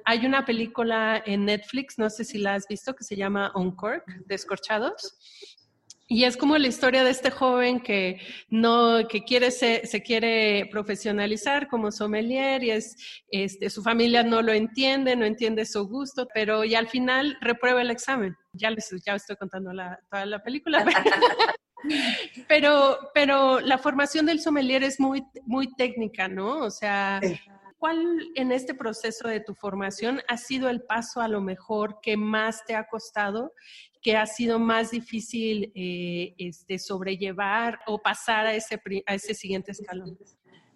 [0.06, 3.76] Hay una película en Netflix, no sé si la has visto, que se llama On
[3.76, 5.16] Cork, Descorchados.
[6.08, 10.68] Y es como la historia de este joven que no, que quiere se, se quiere
[10.70, 12.96] profesionalizar como sommelier y es,
[13.30, 17.82] este, su familia no lo entiende, no entiende su gusto, pero y al final reprueba
[17.82, 18.36] el examen.
[18.52, 20.86] Ya les, ya estoy contando la, toda la película.
[22.48, 26.60] Pero, pero la formación del sommelier es muy, muy técnica, ¿no?
[26.60, 27.38] O sea, Sí.
[27.84, 32.16] ¿cuál en este proceso de tu formación ha sido el paso a lo mejor que
[32.16, 33.52] más te ha costado,
[34.04, 39.72] que ha sido más difícil eh, este, sobrellevar o pasar a ese, a ese siguiente
[39.72, 40.18] escalón?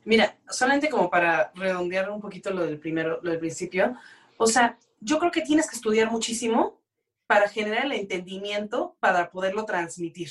[0.05, 3.97] Mira, solamente como para redondear un poquito lo del primero, lo del principio,
[4.37, 6.81] o sea, yo creo que tienes que estudiar muchísimo
[7.27, 10.29] para generar el entendimiento para poderlo transmitir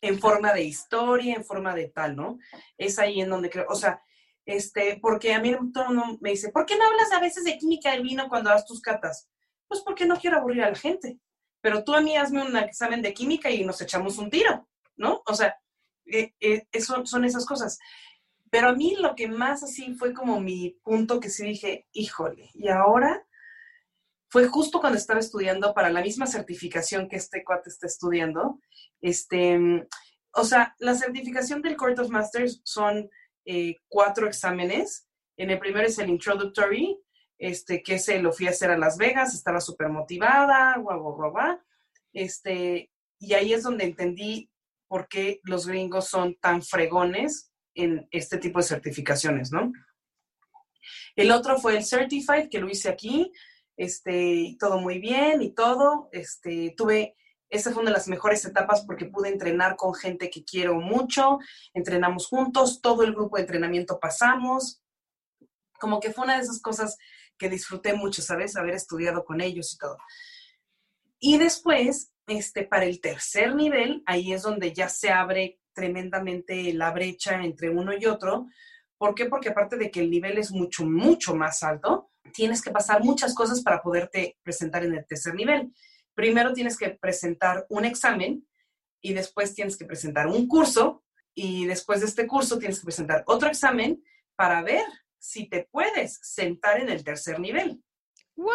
[0.00, 2.38] en forma de historia, en forma de tal, ¿no?
[2.78, 4.02] Es ahí en donde creo, o sea,
[4.46, 7.44] este, porque a mí todo el mundo me dice, ¿por qué no hablas a veces
[7.44, 9.28] de química del vino cuando das tus catas?
[9.68, 11.18] Pues porque no quiero aburrir a la gente.
[11.60, 15.22] Pero tú a mí hazme un examen de química y nos echamos un tiro, ¿no?
[15.26, 15.56] O sea,
[16.06, 16.32] eh,
[16.80, 17.78] son esas cosas.
[18.50, 22.50] Pero a mí lo que más así fue como mi punto que sí dije, híjole,
[22.54, 23.24] y ahora
[24.28, 28.60] fue justo cuando estaba estudiando para la misma certificación que este cuate está estudiando.
[29.00, 29.58] Este,
[30.32, 33.10] o sea, la certificación del Court of Masters son
[33.44, 35.08] eh, cuatro exámenes.
[35.36, 36.96] En el primero es el Introductory,
[37.40, 41.30] este, que se lo fui a hacer a Las Vegas, estaba súper motivada, guau, guau,
[41.30, 41.58] guau,
[42.12, 44.50] este, y ahí es donde entendí
[44.86, 49.72] por qué los gringos son tan fregones en este tipo de certificaciones, ¿no?
[51.16, 53.32] El otro fue el Certified, que lo hice aquí,
[53.76, 56.10] este, todo muy bien y todo.
[56.12, 57.16] Este, tuve,
[57.48, 61.38] esa fue una de las mejores etapas porque pude entrenar con gente que quiero mucho,
[61.72, 64.82] entrenamos juntos, todo el grupo de entrenamiento pasamos.
[65.78, 66.98] Como que fue una de esas cosas
[67.40, 68.54] que disfruté mucho, ¿sabes?
[68.54, 69.96] Haber estudiado con ellos y todo.
[71.18, 76.90] Y después, este, para el tercer nivel, ahí es donde ya se abre tremendamente la
[76.90, 78.46] brecha entre uno y otro.
[78.98, 79.24] ¿Por qué?
[79.24, 83.34] Porque aparte de que el nivel es mucho, mucho más alto, tienes que pasar muchas
[83.34, 85.72] cosas para poderte presentar en el tercer nivel.
[86.14, 88.46] Primero tienes que presentar un examen
[89.00, 91.02] y después tienes que presentar un curso
[91.34, 94.04] y después de este curso tienes que presentar otro examen
[94.36, 94.84] para ver
[95.20, 97.80] si te puedes sentar en el tercer nivel.
[98.34, 98.50] What?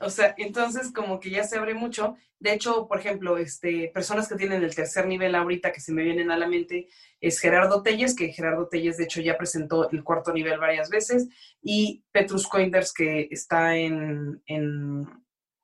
[0.00, 2.16] O sea, entonces como que ya se abre mucho.
[2.38, 6.02] De hecho, por ejemplo, este, personas que tienen el tercer nivel ahorita que se me
[6.02, 6.88] vienen a la mente
[7.20, 11.28] es Gerardo Telles, que Gerardo Telles de hecho ya presentó el cuarto nivel varias veces,
[11.62, 15.08] y Petrus Coinders, que está en, en,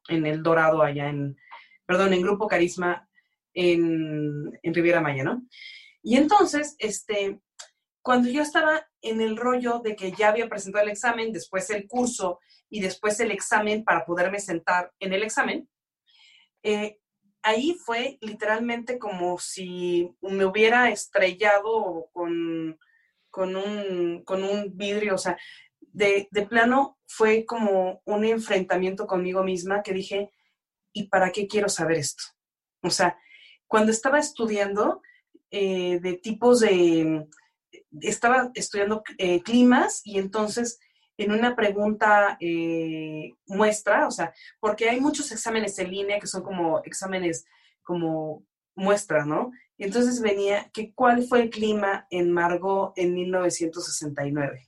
[0.08, 1.36] en, El Dorado allá en,
[1.84, 3.06] perdón, en Grupo Carisma
[3.52, 5.46] en, en Riviera Maya, ¿no?
[6.02, 7.40] Y entonces, este,
[8.02, 11.86] cuando yo estaba en el rollo de que ya había presentado el examen, después el
[11.86, 15.68] curso y después el examen para poderme sentar en el examen,
[16.62, 16.98] eh,
[17.42, 22.78] ahí fue literalmente como si me hubiera estrellado con,
[23.30, 25.38] con, un, con un vidrio, o sea,
[25.80, 30.30] de, de, plano fue como un enfrentamiento conmigo misma que dije,
[30.92, 32.22] ¿y para qué quiero saber esto?
[32.82, 33.18] O sea,
[33.66, 35.02] cuando estaba estudiando
[35.50, 37.26] eh, de tipos de,
[38.00, 40.78] estaba estudiando eh, climas y entonces
[41.16, 46.42] en una pregunta eh, muestra, o sea, porque hay muchos exámenes en línea que son
[46.42, 47.44] como exámenes
[47.82, 49.52] como muestra, ¿no?
[49.76, 54.66] Y entonces venía que cuál fue el clima en Margot en 1969.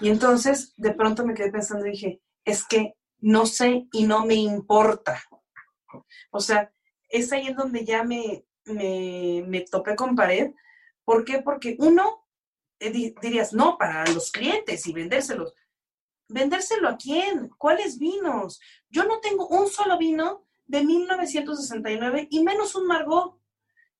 [0.00, 4.24] Y entonces de pronto me quedé pensando y dije, es que no sé y no
[4.24, 5.22] me importa.
[6.30, 6.72] O sea,
[7.08, 10.52] es ahí en donde ya me, me, me topé con pared,
[11.04, 11.40] ¿Por qué?
[11.40, 12.26] Porque uno,
[12.78, 15.54] eh, dirías, no, para los clientes y vendérselos.
[16.28, 17.48] ¿Vendérselo a quién?
[17.58, 18.60] ¿Cuáles vinos?
[18.88, 23.38] Yo no tengo un solo vino de 1969 y menos un Margot.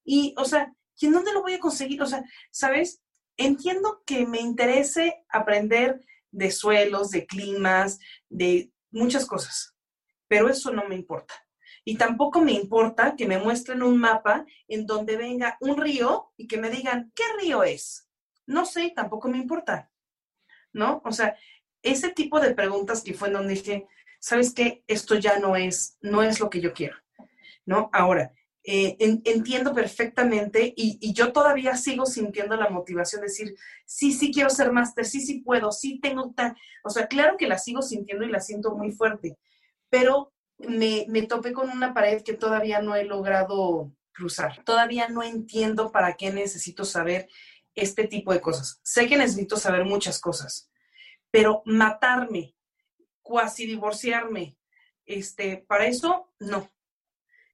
[0.05, 2.01] Y, o sea, ¿quién dónde lo voy a conseguir?
[2.03, 3.03] O sea, ¿sabes?
[3.37, 6.01] Entiendo que me interese aprender
[6.31, 7.99] de suelos, de climas,
[8.29, 9.75] de muchas cosas,
[10.29, 11.35] pero eso no me importa.
[11.85, 16.47] Y tampoco me importa que me muestren un mapa en donde venga un río y
[16.47, 18.09] que me digan, ¿qué río es?
[18.47, 19.91] No sé, tampoco me importa.
[20.73, 21.03] ¿No?
[21.05, 21.37] O sea,
[21.83, 23.87] ese tipo de preguntas que fue donde dije,
[24.21, 24.85] ¿sabes qué?
[24.87, 26.97] Esto ya no es, no es lo que yo quiero.
[27.67, 27.91] ¿No?
[27.93, 28.33] Ahora,
[28.65, 34.33] eh, entiendo perfectamente y, y, yo todavía sigo sintiendo la motivación de decir, sí, sí
[34.33, 37.83] quiero ser máster, sí, sí puedo, sí tengo tan, o sea, claro que la sigo
[37.83, 39.37] sintiendo y la siento muy fuerte,
[39.91, 40.32] pero
[40.69, 44.63] me, me topé con una pared que todavía no he logrado cruzar.
[44.65, 47.29] Todavía no entiendo para qué necesito saber
[47.75, 48.81] este tipo de cosas.
[48.83, 50.71] Sé que necesito saber muchas cosas,
[51.31, 52.55] pero matarme,
[53.23, 54.57] cuasi divorciarme,
[55.07, 56.71] este, para eso no.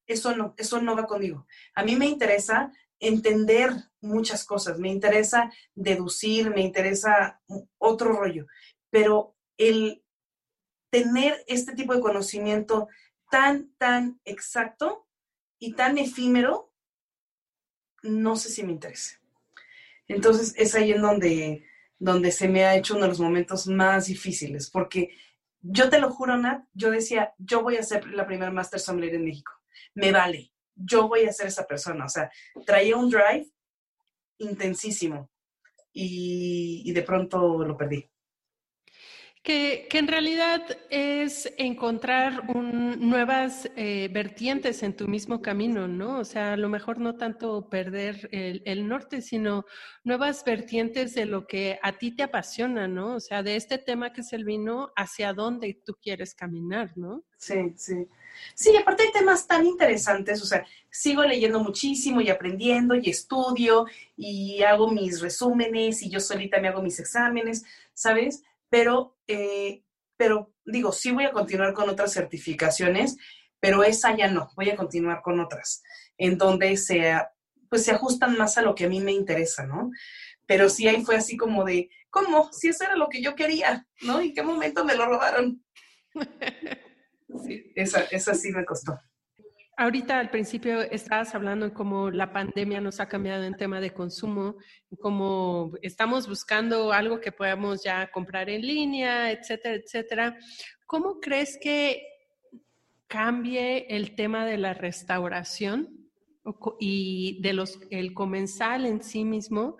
[0.06, 1.46] Eso no, eso no va conmigo.
[1.74, 7.40] A mí me interesa entender muchas cosas, me interesa deducir, me interesa
[7.76, 8.46] otro rollo,
[8.90, 10.02] pero el
[10.90, 12.88] tener este tipo de conocimiento
[13.30, 15.06] tan, tan exacto
[15.58, 16.72] y tan efímero,
[18.02, 19.20] no sé si me interesa.
[20.06, 21.64] Entonces es ahí en donde,
[21.98, 25.10] donde se me ha hecho uno de los momentos más difíciles, porque
[25.60, 29.16] yo te lo juro, Nat, yo decía, yo voy a ser la primera Master Sommelier
[29.16, 29.52] en México.
[29.94, 32.04] Me vale, yo voy a ser esa persona.
[32.04, 32.30] O sea,
[32.64, 33.50] traía un drive
[34.38, 35.30] intensísimo
[35.92, 38.08] y, y de pronto lo perdí.
[39.42, 46.18] Que, en realidad es encontrar nuevas eh, vertientes en tu mismo camino, ¿no?
[46.18, 49.64] O sea, a lo mejor no tanto perder el, norte, sino
[50.04, 53.14] nuevas vertientes de lo que a ti te apasiona, ¿no?
[53.16, 57.24] O sea, de este tema que es el vino, hacia dónde tú quieres caminar, ¿no?
[57.38, 58.08] Sí, sí.
[58.54, 63.86] Sí, aparte hay temas tan interesantes, o sea, sigo leyendo muchísimo y aprendiendo y estudio
[64.16, 67.64] y hago mis resúmenes y yo solita me hago mis exámenes,
[67.94, 68.42] ¿sabes?
[68.68, 69.84] Pero, eh,
[70.16, 73.16] pero digo, sí voy a continuar con otras certificaciones,
[73.60, 75.82] pero esa ya no, voy a continuar con otras,
[76.16, 77.14] en donde se,
[77.68, 79.90] pues se ajustan más a lo que a mí me interesa, ¿no?
[80.46, 82.52] Pero sí ahí fue así como de, ¿cómo?
[82.52, 84.20] Si eso era lo que yo quería, ¿no?
[84.20, 85.64] ¿En qué momento me lo robaron?
[87.44, 88.98] Sí, esa, esa sí me costó.
[89.80, 93.92] Ahorita al principio estabas hablando de cómo la pandemia nos ha cambiado en tema de
[93.94, 94.56] consumo,
[94.98, 100.36] cómo estamos buscando algo que podamos ya comprar en línea, etcétera, etcétera.
[100.84, 102.02] ¿Cómo crees que
[103.06, 106.10] cambie el tema de la restauración
[106.80, 109.76] y de los el comensal en sí mismo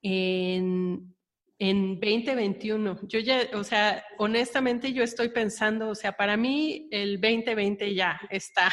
[0.00, 1.12] en,
[1.58, 3.00] en 2021?
[3.08, 8.20] Yo ya, o sea, honestamente yo estoy pensando, o sea, para mí el 2020 ya
[8.30, 8.72] está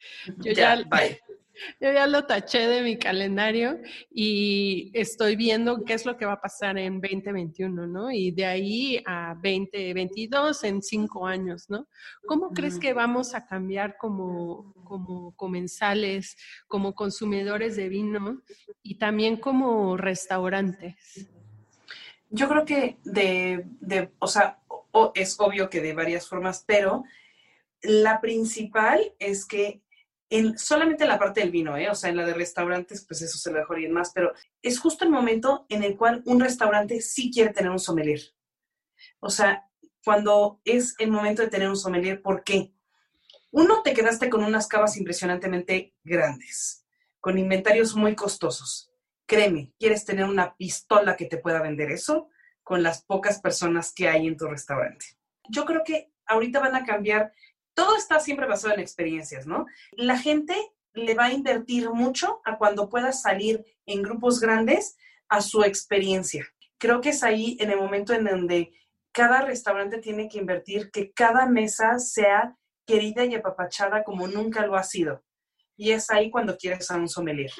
[0.38, 0.76] yo ya,
[1.80, 3.80] yo ya lo taché de mi calendario
[4.10, 8.10] y estoy viendo qué es lo que va a pasar en 2021, ¿no?
[8.10, 11.88] Y de ahí a 2022 en cinco años, ¿no?
[12.26, 16.36] ¿Cómo crees que vamos a cambiar como, como comensales,
[16.66, 18.42] como consumidores de vino
[18.82, 21.28] y también como restaurantes?
[22.30, 24.58] Yo creo que de, de o sea,
[25.14, 27.04] es obvio que de varias formas, pero
[27.82, 29.82] la principal es que
[30.30, 31.88] en solamente la parte del vino, ¿eh?
[31.88, 34.78] o sea, en la de restaurantes, pues eso se lo dejo bien más, pero es
[34.78, 38.20] justo el momento en el cual un restaurante sí quiere tener un sommelier.
[39.20, 39.68] O sea,
[40.04, 42.72] cuando es el momento de tener un sommelier, ¿por qué?
[43.50, 46.84] Uno, te quedaste con unas cavas impresionantemente grandes,
[47.20, 48.92] con inventarios muy costosos.
[49.26, 52.28] Créeme, ¿quieres tener una pistola que te pueda vender eso
[52.62, 55.06] con las pocas personas que hay en tu restaurante?
[55.48, 57.32] Yo creo que ahorita van a cambiar
[57.78, 59.66] todo está siempre basado en experiencias, ¿no?
[59.92, 60.52] La gente
[60.94, 64.96] le va a invertir mucho a cuando pueda salir en grupos grandes
[65.28, 66.44] a su experiencia.
[66.76, 68.72] Creo que es ahí en el momento en donde
[69.12, 74.74] cada restaurante tiene que invertir que cada mesa sea querida y apapachada como nunca lo
[74.74, 75.22] ha sido.
[75.76, 77.52] Y es ahí cuando quieres a un sommelier.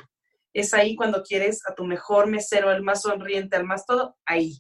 [0.53, 4.59] Es ahí cuando quieres a tu mejor mesero, al más sonriente, al más todo, ahí.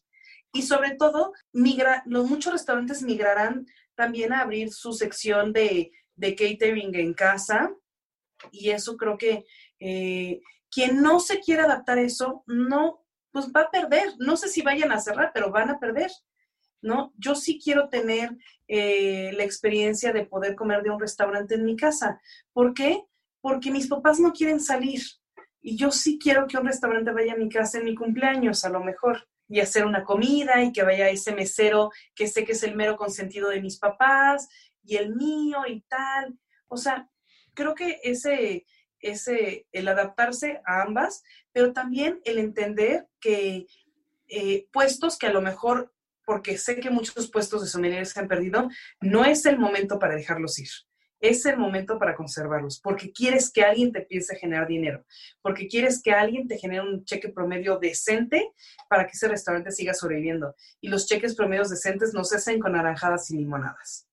[0.53, 3.67] Y sobre todo, los muchos restaurantes migrarán
[3.99, 7.75] también a abrir su sección de, catering en casa.
[8.53, 9.45] Y eso creo que
[9.81, 10.41] eh,
[10.71, 14.15] quien no se quiere adaptar a eso, no, pues va a perder.
[14.21, 16.13] No sé si vayan a cerrar, pero van a perder.
[16.81, 17.13] ¿no?
[17.17, 18.37] Yo sí quiero tener
[18.69, 22.21] eh, la experiencia de poder comer de un restaurante en mi casa.
[22.53, 23.03] ¿Por qué?
[23.41, 25.03] Porque mis papás no quieren salir.
[25.61, 28.69] Y yo sí quiero que un restaurante vaya a mi casa en mi cumpleaños, a
[28.69, 32.63] lo mejor y hacer una comida y que vaya ese mesero que sé que es
[32.63, 34.49] el mero consentido de mis papás
[34.83, 36.39] y el mío y tal.
[36.69, 37.09] O sea,
[37.55, 38.67] creo que ese,
[39.01, 41.23] ese, el adaptarse a ambas,
[41.53, 43.67] pero también el entender que
[44.29, 45.95] eh, puestos que a lo mejor,
[46.25, 48.69] porque sé que muchos puestos de sommelier se han perdido,
[49.01, 50.69] no es el momento para dejarlos ir
[51.21, 55.05] es el momento para conservarlos, porque quieres que alguien te piense generar dinero,
[55.43, 58.53] porque quieres que alguien te genere un cheque promedio decente
[58.89, 60.55] para que ese restaurante siga sobreviviendo.
[60.81, 64.09] Y los cheques promedios decentes no se hacen con naranjadas y limonadas.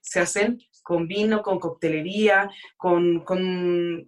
[0.00, 3.24] Se hacen con vino, con coctelería, con,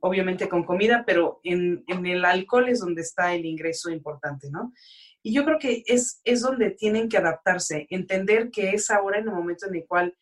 [0.01, 4.75] obviamente con comida, pero en, en, el alcohol es donde está el ingreso importante, ¿no?
[5.23, 9.27] Y yo creo que es, es donde tienen que adaptarse, entender que es ahora en
[9.27, 10.15] el momento en el cual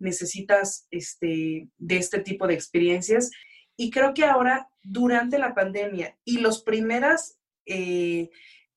[0.00, 3.30] necesitas este, de este tipo de experiencias.
[3.76, 7.36] Y creo que ahora, durante la pandemia y los primeros
[7.66, 8.30] eh,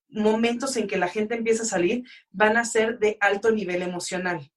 [0.08, 4.52] momentos en que la gente empieza a salir, van a ser de alto nivel emocional,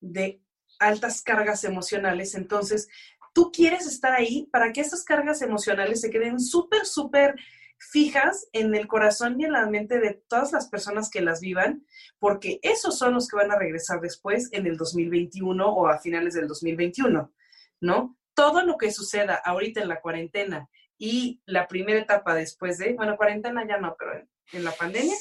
[0.00, 0.42] de
[0.80, 2.34] altas cargas emocionales.
[2.34, 2.88] Entonces,
[3.32, 7.36] tú quieres estar ahí para que esas cargas emocionales se queden súper, súper
[7.78, 11.86] fijas en el corazón y en la mente de todas las personas que las vivan,
[12.18, 16.34] porque esos son los que van a regresar después en el 2021 o a finales
[16.34, 17.32] del 2021,
[17.80, 18.18] ¿no?
[18.34, 20.68] Todo lo que suceda ahorita en la cuarentena
[20.98, 25.14] y la primera etapa después de, bueno, cuarentena ya no, pero en, la pandemia,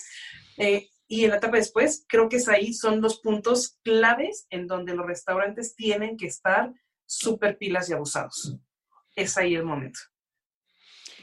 [0.58, 4.68] eh, y en la etapa después, creo que es ahí, son los puntos claves en
[4.68, 6.74] donde los restaurantes tienen que estar
[7.06, 8.58] súper pilas y abusados.
[9.16, 10.00] Es ahí el momento.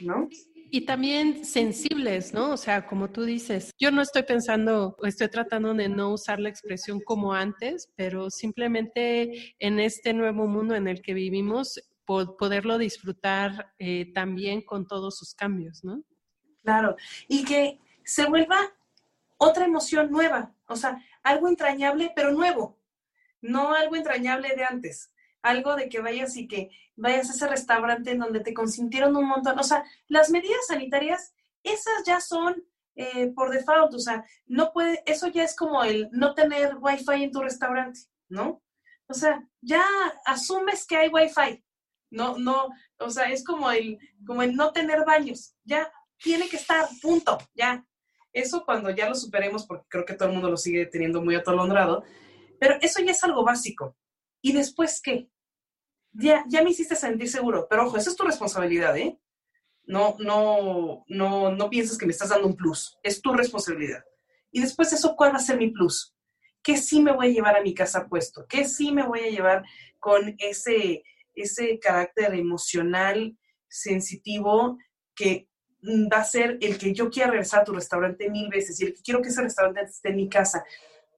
[0.01, 0.27] ¿No?
[0.71, 2.51] Y también sensibles, ¿no?
[2.51, 6.49] O sea, como tú dices, yo no estoy pensando, estoy tratando de no usar la
[6.49, 13.73] expresión como antes, pero simplemente en este nuevo mundo en el que vivimos, poderlo disfrutar
[13.79, 16.03] eh, también con todos sus cambios, ¿no?
[16.63, 16.95] Claro,
[17.27, 18.59] y que se vuelva
[19.37, 22.79] otra emoción nueva, o sea, algo entrañable, pero nuevo,
[23.41, 25.11] no algo entrañable de antes,
[25.45, 29.27] algo de que vayas y que vayas a ese restaurante en donde te consintieron un
[29.27, 31.33] montón, o sea, las medidas sanitarias,
[31.63, 32.63] esas ya son
[32.95, 37.23] eh, por default, o sea, no puede, eso ya es como el no tener wifi
[37.23, 38.63] en tu restaurante, ¿no?
[39.07, 39.83] O sea, ya
[40.25, 41.63] asumes que hay wifi,
[42.09, 46.57] no, no, o sea, es como el, como el no tener baños, ya tiene que
[46.57, 47.85] estar, punto, ya.
[48.33, 51.35] Eso cuando ya lo superemos, porque creo que todo el mundo lo sigue teniendo muy
[51.35, 52.03] atolondrado,
[52.59, 53.95] pero eso ya es algo básico.
[54.41, 55.29] ¿Y después qué?
[56.17, 59.19] Ya, ya me hiciste sentir seguro, pero ojo, esa es tu responsabilidad, ¿eh?
[59.85, 64.03] No, no, no, no pienses que me estás dando un plus, es tu responsabilidad.
[64.51, 66.15] Y después eso, ¿cuál va a ser mi plus?
[66.63, 68.45] ¿Qué sí me voy a llevar a mi casa puesto?
[68.47, 69.63] ¿Qué sí me voy a llevar
[69.99, 71.03] con ese,
[71.35, 73.37] ese carácter emocional,
[73.67, 74.77] sensitivo,
[75.13, 75.49] que
[76.11, 78.93] va a ser el que yo quiera regresar a tu restaurante mil veces y el
[78.93, 80.63] que quiero que ese restaurante esté en mi casa.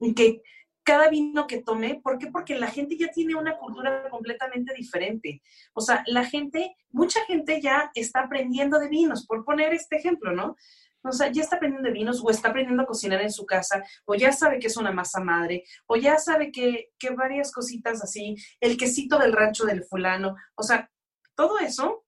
[0.00, 0.42] Y que
[0.88, 2.28] cada vino que tome, ¿por qué?
[2.28, 5.42] Porque la gente ya tiene una cultura completamente diferente.
[5.74, 10.32] O sea, la gente, mucha gente ya está aprendiendo de vinos, por poner este ejemplo,
[10.32, 10.56] ¿no?
[11.02, 13.84] O sea, ya está aprendiendo de vinos o está aprendiendo a cocinar en su casa,
[14.06, 18.02] o ya sabe que es una masa madre, o ya sabe que, que varias cositas
[18.02, 20.90] así, el quesito del rancho del fulano, o sea,
[21.34, 22.06] todo eso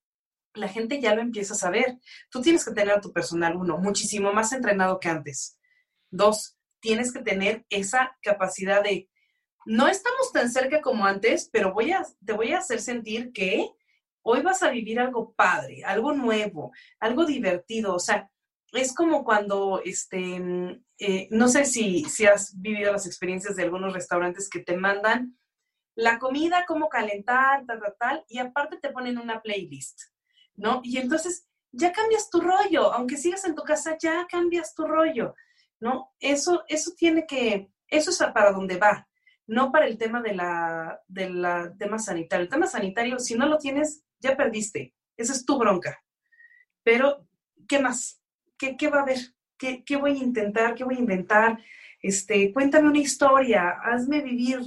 [0.55, 1.99] la gente ya lo empieza a saber.
[2.31, 5.59] Tú tienes que tener a tu personal, uno, muchísimo más entrenado que antes.
[6.11, 9.09] Dos, tienes que tener esa capacidad de,
[9.66, 13.70] no estamos tan cerca como antes, pero voy a, te voy a hacer sentir que
[14.22, 17.95] hoy vas a vivir algo padre, algo nuevo, algo divertido.
[17.95, 18.31] O sea,
[18.72, 23.93] es como cuando, este, eh, no sé si, si has vivido las experiencias de algunos
[23.93, 25.37] restaurantes que te mandan
[25.97, 30.01] la comida, cómo calentar, tal, tal, tal, y aparte te ponen una playlist,
[30.55, 30.81] ¿no?
[30.83, 35.35] Y entonces ya cambias tu rollo, aunque sigas en tu casa, ya cambias tu rollo,
[35.81, 36.12] ¿no?
[36.20, 39.09] Eso, eso tiene que, eso es para donde va,
[39.47, 41.45] no para el tema de la, del
[41.78, 42.45] tema sanitario.
[42.45, 46.03] El tema sanitario, si no lo tienes, ya perdiste, esa es tu bronca.
[46.85, 47.26] Pero,
[47.66, 48.22] ¿qué más?
[48.57, 49.18] ¿Qué, va a haber?
[49.59, 50.74] ¿Qué, voy a intentar?
[50.74, 51.59] ¿Qué voy a inventar?
[52.03, 54.61] Este, cuéntame una historia, hazme vivir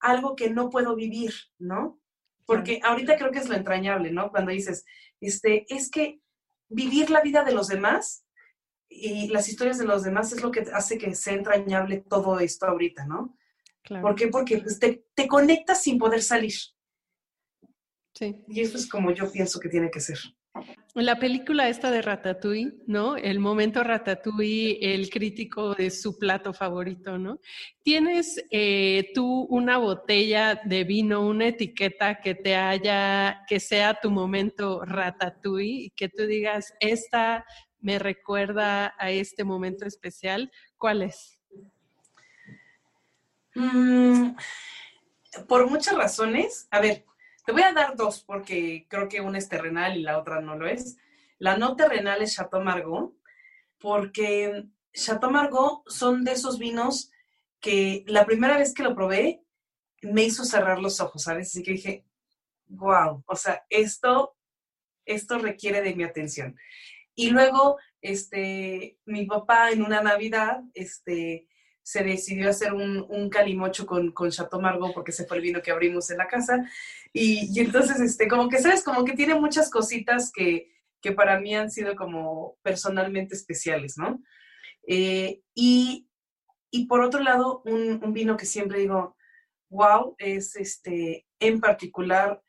[0.00, 2.00] algo que no puedo vivir, ¿no?
[2.46, 4.30] Porque ahorita creo que es lo entrañable, ¿no?
[4.30, 4.84] Cuando dices,
[5.20, 6.20] este, es que
[6.68, 8.24] vivir la vida de los demás
[8.88, 12.66] y las historias de los demás es lo que hace que sea entrañable todo esto
[12.66, 13.36] ahorita, ¿no?
[14.02, 14.28] ¿Por qué?
[14.28, 16.54] Porque pues, te, te, conectas sin poder salir.
[18.14, 18.44] Sí.
[18.48, 20.18] Y eso es como yo pienso que tiene que ser.
[20.94, 23.16] La película esta de Ratatouille, ¿no?
[23.16, 27.38] El momento Ratatouille, el crítico de su plato favorito, ¿no?
[27.84, 34.10] ¿Tienes eh, tú una botella de vino, una etiqueta que te haya, que sea tu
[34.10, 37.44] momento Ratatouille y que tú digas, esta
[37.80, 40.50] me recuerda a este momento especial?
[40.76, 41.38] ¿Cuál es?
[43.54, 44.36] Mm,
[45.46, 46.68] por muchas razones.
[46.70, 47.04] A ver,
[47.44, 50.56] te voy a dar dos porque creo que una es terrenal y la otra no
[50.56, 50.96] lo es.
[51.38, 53.14] La no terrenal es Chateau Margaux,
[53.78, 57.10] porque Chateau Margaux son de esos vinos
[57.60, 59.42] que la primera vez que lo probé
[60.02, 61.48] me hizo cerrar los ojos, ¿sabes?
[61.48, 62.04] Así que dije,
[62.66, 64.36] wow, o sea, esto,
[65.04, 66.56] esto requiere de mi atención.
[67.18, 71.48] Y luego, este, mi papá en una Navidad, este,
[71.82, 75.60] se decidió hacer un, un calimocho con, con Chateau Margaux porque se fue el vino
[75.60, 76.70] que abrimos en la casa.
[77.12, 78.84] Y, entonces, este, como que, ¿sabes?
[78.84, 80.70] Como que tiene muchas cositas que,
[81.02, 84.22] que para mí han sido como personalmente especiales, ¿no?
[84.86, 86.08] Eh, y,
[86.70, 89.16] y, por otro lado, un, un, vino que siempre digo,
[89.70, 92.40] wow, es este, en particular,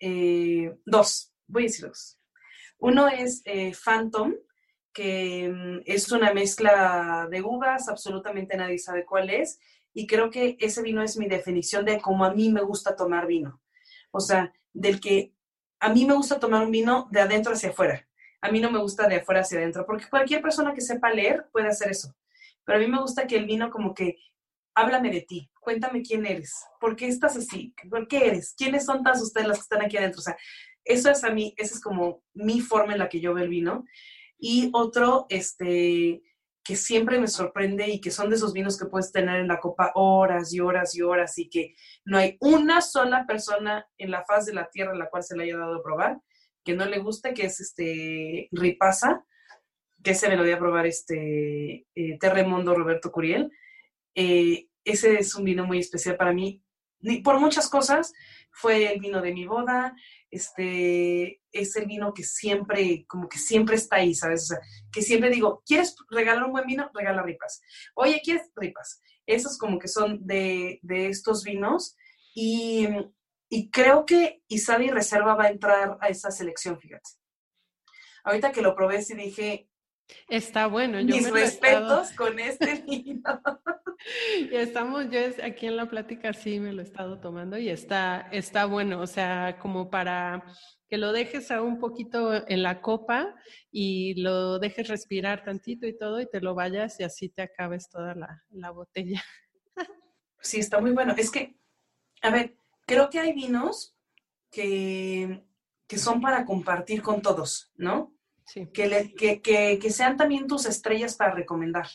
[0.00, 2.18] eh, dos, voy a decir dos.
[2.78, 4.34] Uno es eh, Phantom,
[4.92, 9.58] que mm, es una mezcla de uvas, absolutamente nadie sabe cuál es,
[9.92, 13.26] y creo que ese vino es mi definición de cómo a mí me gusta tomar
[13.26, 13.60] vino.
[14.10, 15.32] O sea, del que
[15.80, 18.06] a mí me gusta tomar un vino de adentro hacia afuera.
[18.40, 21.46] A mí no me gusta de afuera hacia adentro, porque cualquier persona que sepa leer
[21.52, 22.14] puede hacer eso.
[22.64, 24.16] Pero a mí me gusta que el vino como que,
[24.74, 29.02] háblame de ti, cuéntame quién eres, por qué estás así, por qué eres, quiénes son
[29.02, 30.20] todas ustedes las que están aquí adentro.
[30.20, 30.36] O sea,
[30.86, 33.50] eso es a mí, esa es como mi forma en la que yo veo el
[33.50, 33.84] vino.
[34.38, 36.22] Y otro, este,
[36.66, 39.60] que siempre me sorprende y que son de esos vinos que puedes tener en la
[39.60, 41.74] copa horas y horas y horas y que
[42.04, 45.36] no hay una sola persona en la faz de la tierra a la cual se
[45.36, 46.20] le haya dado a probar,
[46.64, 49.24] que no le guste, que es este Ripasa,
[50.02, 53.50] que se me lo voy a probar este eh, Terremondo Roberto Curiel.
[54.14, 56.62] Eh, ese es un vino muy especial para mí,
[57.22, 58.12] por muchas cosas.
[58.50, 59.94] Fue el vino de mi boda,
[60.30, 64.44] este, es el vino que siempre, como que siempre está ahí, ¿sabes?
[64.44, 64.58] O sea,
[64.92, 66.90] que siempre digo, ¿quieres regalar un buen vino?
[66.94, 67.60] Regala ripas.
[67.94, 69.00] Oye, ¿quieres ripas?
[69.26, 71.96] Esos como que son de, de estos vinos
[72.34, 72.88] y,
[73.48, 77.10] y creo que Isabi Reserva va a entrar a esa selección, fíjate.
[78.24, 79.68] Ahorita que lo probé, sí dije,
[80.28, 81.00] Está bueno.
[81.00, 83.22] Yo mis respetos con este vino.
[84.52, 88.28] ya estamos, yo aquí en la plática sí me lo he estado tomando y está,
[88.32, 90.44] está bueno, o sea, como para
[90.88, 93.34] que lo dejes a un poquito en la copa
[93.70, 97.88] y lo dejes respirar tantito y todo y te lo vayas y así te acabes
[97.88, 99.22] toda la, la botella.
[100.40, 101.14] sí, está muy bueno.
[101.16, 101.56] Es que,
[102.22, 103.96] a ver, creo que hay vinos
[104.50, 105.44] que,
[105.88, 108.15] que son para compartir con todos, ¿no?
[108.46, 108.68] Sí.
[108.72, 111.86] Que, que, que, que sean también tus estrellas para recomendar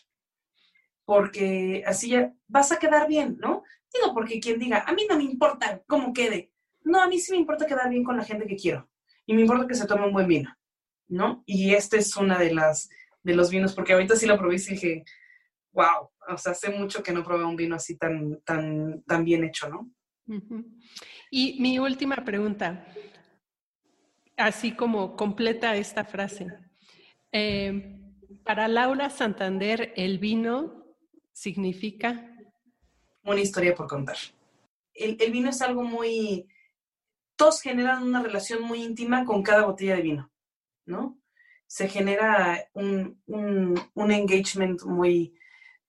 [1.12, 3.64] porque así ya vas a quedar bien, ¿no?
[3.94, 6.54] Digo, porque quien diga, a mí no me importa cómo quede.
[6.84, 8.90] No, a mí sí me importa quedar bien con la gente que quiero.
[9.26, 10.56] Y me importa que se tome un buen vino,
[11.10, 11.44] ¿no?
[11.46, 12.90] Y este es una de las
[13.24, 15.04] de los vinos, porque ahorita sí lo probé y dije,
[15.74, 19.44] wow, o sea, hace mucho que no probé un vino así tan, tan, tan bien
[19.44, 19.92] hecho, ¿no?
[21.30, 22.88] Y mi última pregunta,
[24.38, 26.48] así como completa esta frase.
[27.32, 27.98] Eh,
[28.44, 30.86] para Laura Santander, el vino
[31.32, 32.28] significa?
[33.24, 34.18] Una historia por contar.
[34.94, 36.48] El, vino es algo muy...
[37.36, 40.32] Todos generan una relación muy íntima con cada botella de vino,
[40.86, 41.20] ¿no?
[41.68, 43.20] Se genera un,
[43.96, 45.34] engagement muy,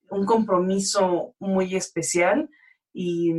[0.08, 2.48] un compromiso muy especial
[2.92, 3.32] y,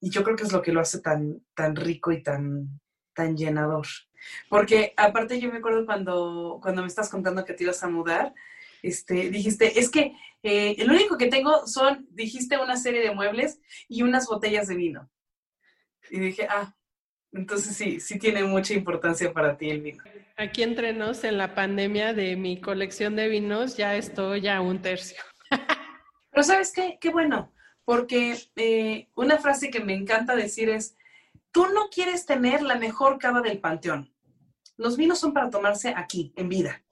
[0.00, 2.80] yo creo que es lo que lo hace tan, tan rico y tan,
[3.14, 3.86] tan llenador.
[4.48, 8.34] Porque aparte yo me acuerdo cuando, cuando me estás contando que te ibas a mudar,
[8.82, 13.60] este, dijiste, es que eh, el único que tengo son, dijiste, una serie de muebles
[13.88, 15.10] y unas botellas de vino.
[16.10, 16.74] Y dije, ah,
[17.32, 20.02] entonces sí, sí tiene mucha importancia para ti el vino.
[20.36, 24.82] Aquí entre nos, en la pandemia de mi colección de vinos, ya estoy a un
[24.82, 25.22] tercio.
[26.30, 27.52] Pero sabes qué, qué bueno,
[27.84, 30.96] porque eh, una frase que me encanta decir es,
[31.52, 34.11] tú no quieres tener la mejor cava del panteón.
[34.82, 36.84] Los vinos son para tomarse aquí, en vida.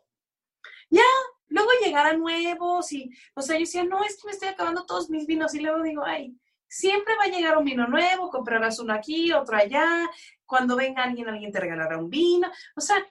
[0.89, 1.03] Ya,
[1.49, 5.11] luego llegarán nuevos y, o sea, yo decía, no, es que me estoy acabando todos
[5.11, 6.39] mis vinos y luego digo, ay,
[6.69, 10.09] siempre va a llegar un vino nuevo, comprarás uno aquí, otro allá,
[10.47, 13.05] cuando venga alguien, alguien te regalará un vino, o sea,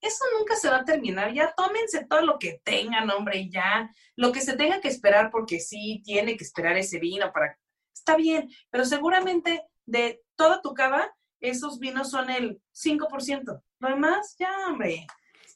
[0.00, 3.90] eso nunca se va a terminar, ya tómense todo lo que tengan, hombre, y ya,
[4.14, 7.58] lo que se tenga que esperar, porque sí, tiene que esperar ese vino para,
[7.94, 11.10] está bien, pero seguramente de toda tu cava,
[11.40, 15.06] esos vinos son el 5%, lo demás, ya, hombre,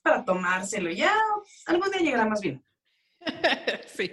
[0.02, 0.90] para tomárselo.
[0.90, 1.14] Ya
[1.66, 2.62] algún día llegará más vino.
[3.86, 4.10] Sí,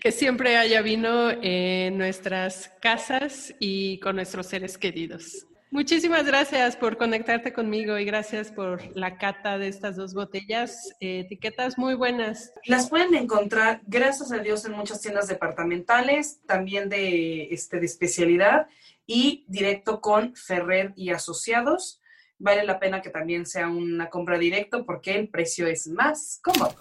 [0.00, 5.46] que siempre haya vino en nuestras casas y con nuestros seres queridos.
[5.72, 11.20] Muchísimas gracias por conectarte conmigo y gracias por la cata de estas dos botellas, eh,
[11.20, 12.52] etiquetas muy buenas.
[12.64, 18.68] Las pueden encontrar, gracias a Dios, en muchas tiendas departamentales, también de, este, de especialidad
[19.06, 22.00] y directo con Ferrer y Asociados
[22.38, 26.74] vale la pena que también sea una compra directo porque el precio es más cómodo.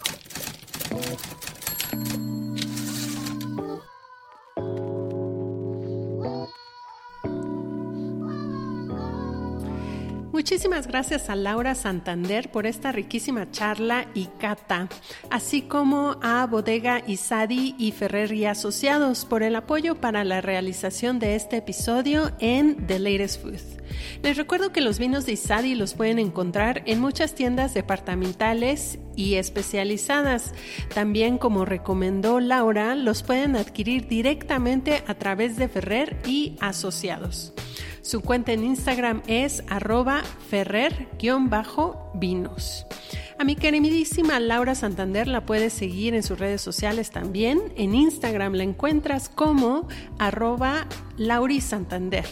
[10.45, 14.89] Muchísimas gracias a Laura Santander por esta riquísima charla y cata,
[15.31, 21.17] así como a Bodega Isadi y Ferrer y Asociados por el apoyo para la realización
[21.17, 23.81] de este episodio en The Latest Food.
[24.21, 29.35] Les recuerdo que los vinos de Isadi los pueden encontrar en muchas tiendas departamentales y
[29.35, 30.53] especializadas.
[30.93, 37.53] También, como recomendó Laura, los pueden adquirir directamente a través de Ferrer y Asociados.
[38.01, 41.25] Su cuenta en Instagram es arroba ferrer-vinos.
[43.37, 47.73] A mi queridísima Laura Santander la puedes seguir en sus redes sociales también.
[47.75, 49.87] En Instagram la encuentras como
[50.19, 50.87] arroba
[51.59, 52.25] Santander.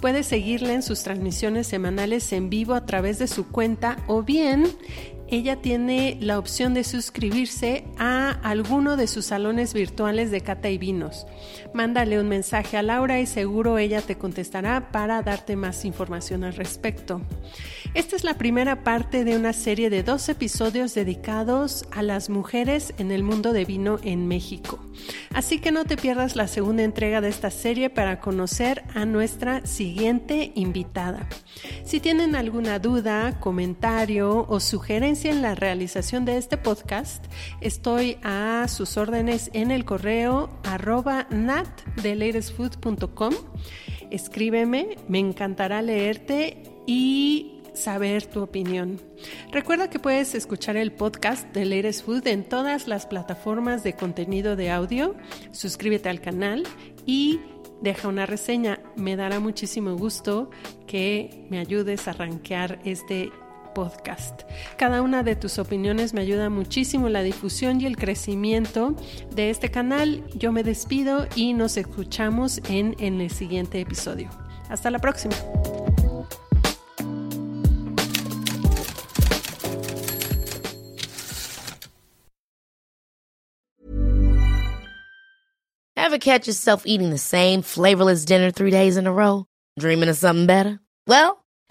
[0.00, 4.64] Puedes seguirla en sus transmisiones semanales en vivo a través de su cuenta o bien
[5.32, 10.76] ella tiene la opción de suscribirse a alguno de sus salones virtuales de cata y
[10.76, 11.26] vinos.
[11.72, 16.52] Mándale un mensaje a Laura y seguro ella te contestará para darte más información al
[16.52, 17.22] respecto.
[17.94, 22.92] Esta es la primera parte de una serie de dos episodios dedicados a las mujeres
[22.98, 24.80] en el mundo de vino en México.
[25.32, 29.64] Así que no te pierdas la segunda entrega de esta serie para conocer a nuestra
[29.64, 31.26] siguiente invitada.
[31.84, 37.24] Si tienen alguna duda, comentario o sugerencia en la realización de este podcast,
[37.60, 41.26] estoy a sus órdenes en el correo arroba.
[44.10, 49.00] Escríbeme, me encantará leerte y saber tu opinión.
[49.50, 54.56] Recuerda que puedes escuchar el podcast de Latest Food en todas las plataformas de contenido
[54.56, 55.14] de audio.
[55.52, 56.64] Suscríbete al canal
[57.06, 57.40] y
[57.80, 58.80] deja una reseña.
[58.96, 60.50] Me dará muchísimo gusto
[60.86, 63.30] que me ayudes a rankear este
[63.74, 64.42] podcast.
[64.76, 68.96] Cada una de tus opiniones me ayuda muchísimo la difusión y el crecimiento
[69.34, 70.24] de este canal.
[70.34, 74.30] Yo me despido y nos escuchamos en, en el siguiente episodio.
[74.68, 75.34] Hasta la próxima.
[86.12, 89.46] Ever catch yourself eating the same flavorless dinner three days in a row?
[89.78, 90.78] Dreaming of something better?
[91.06, 91.41] Well,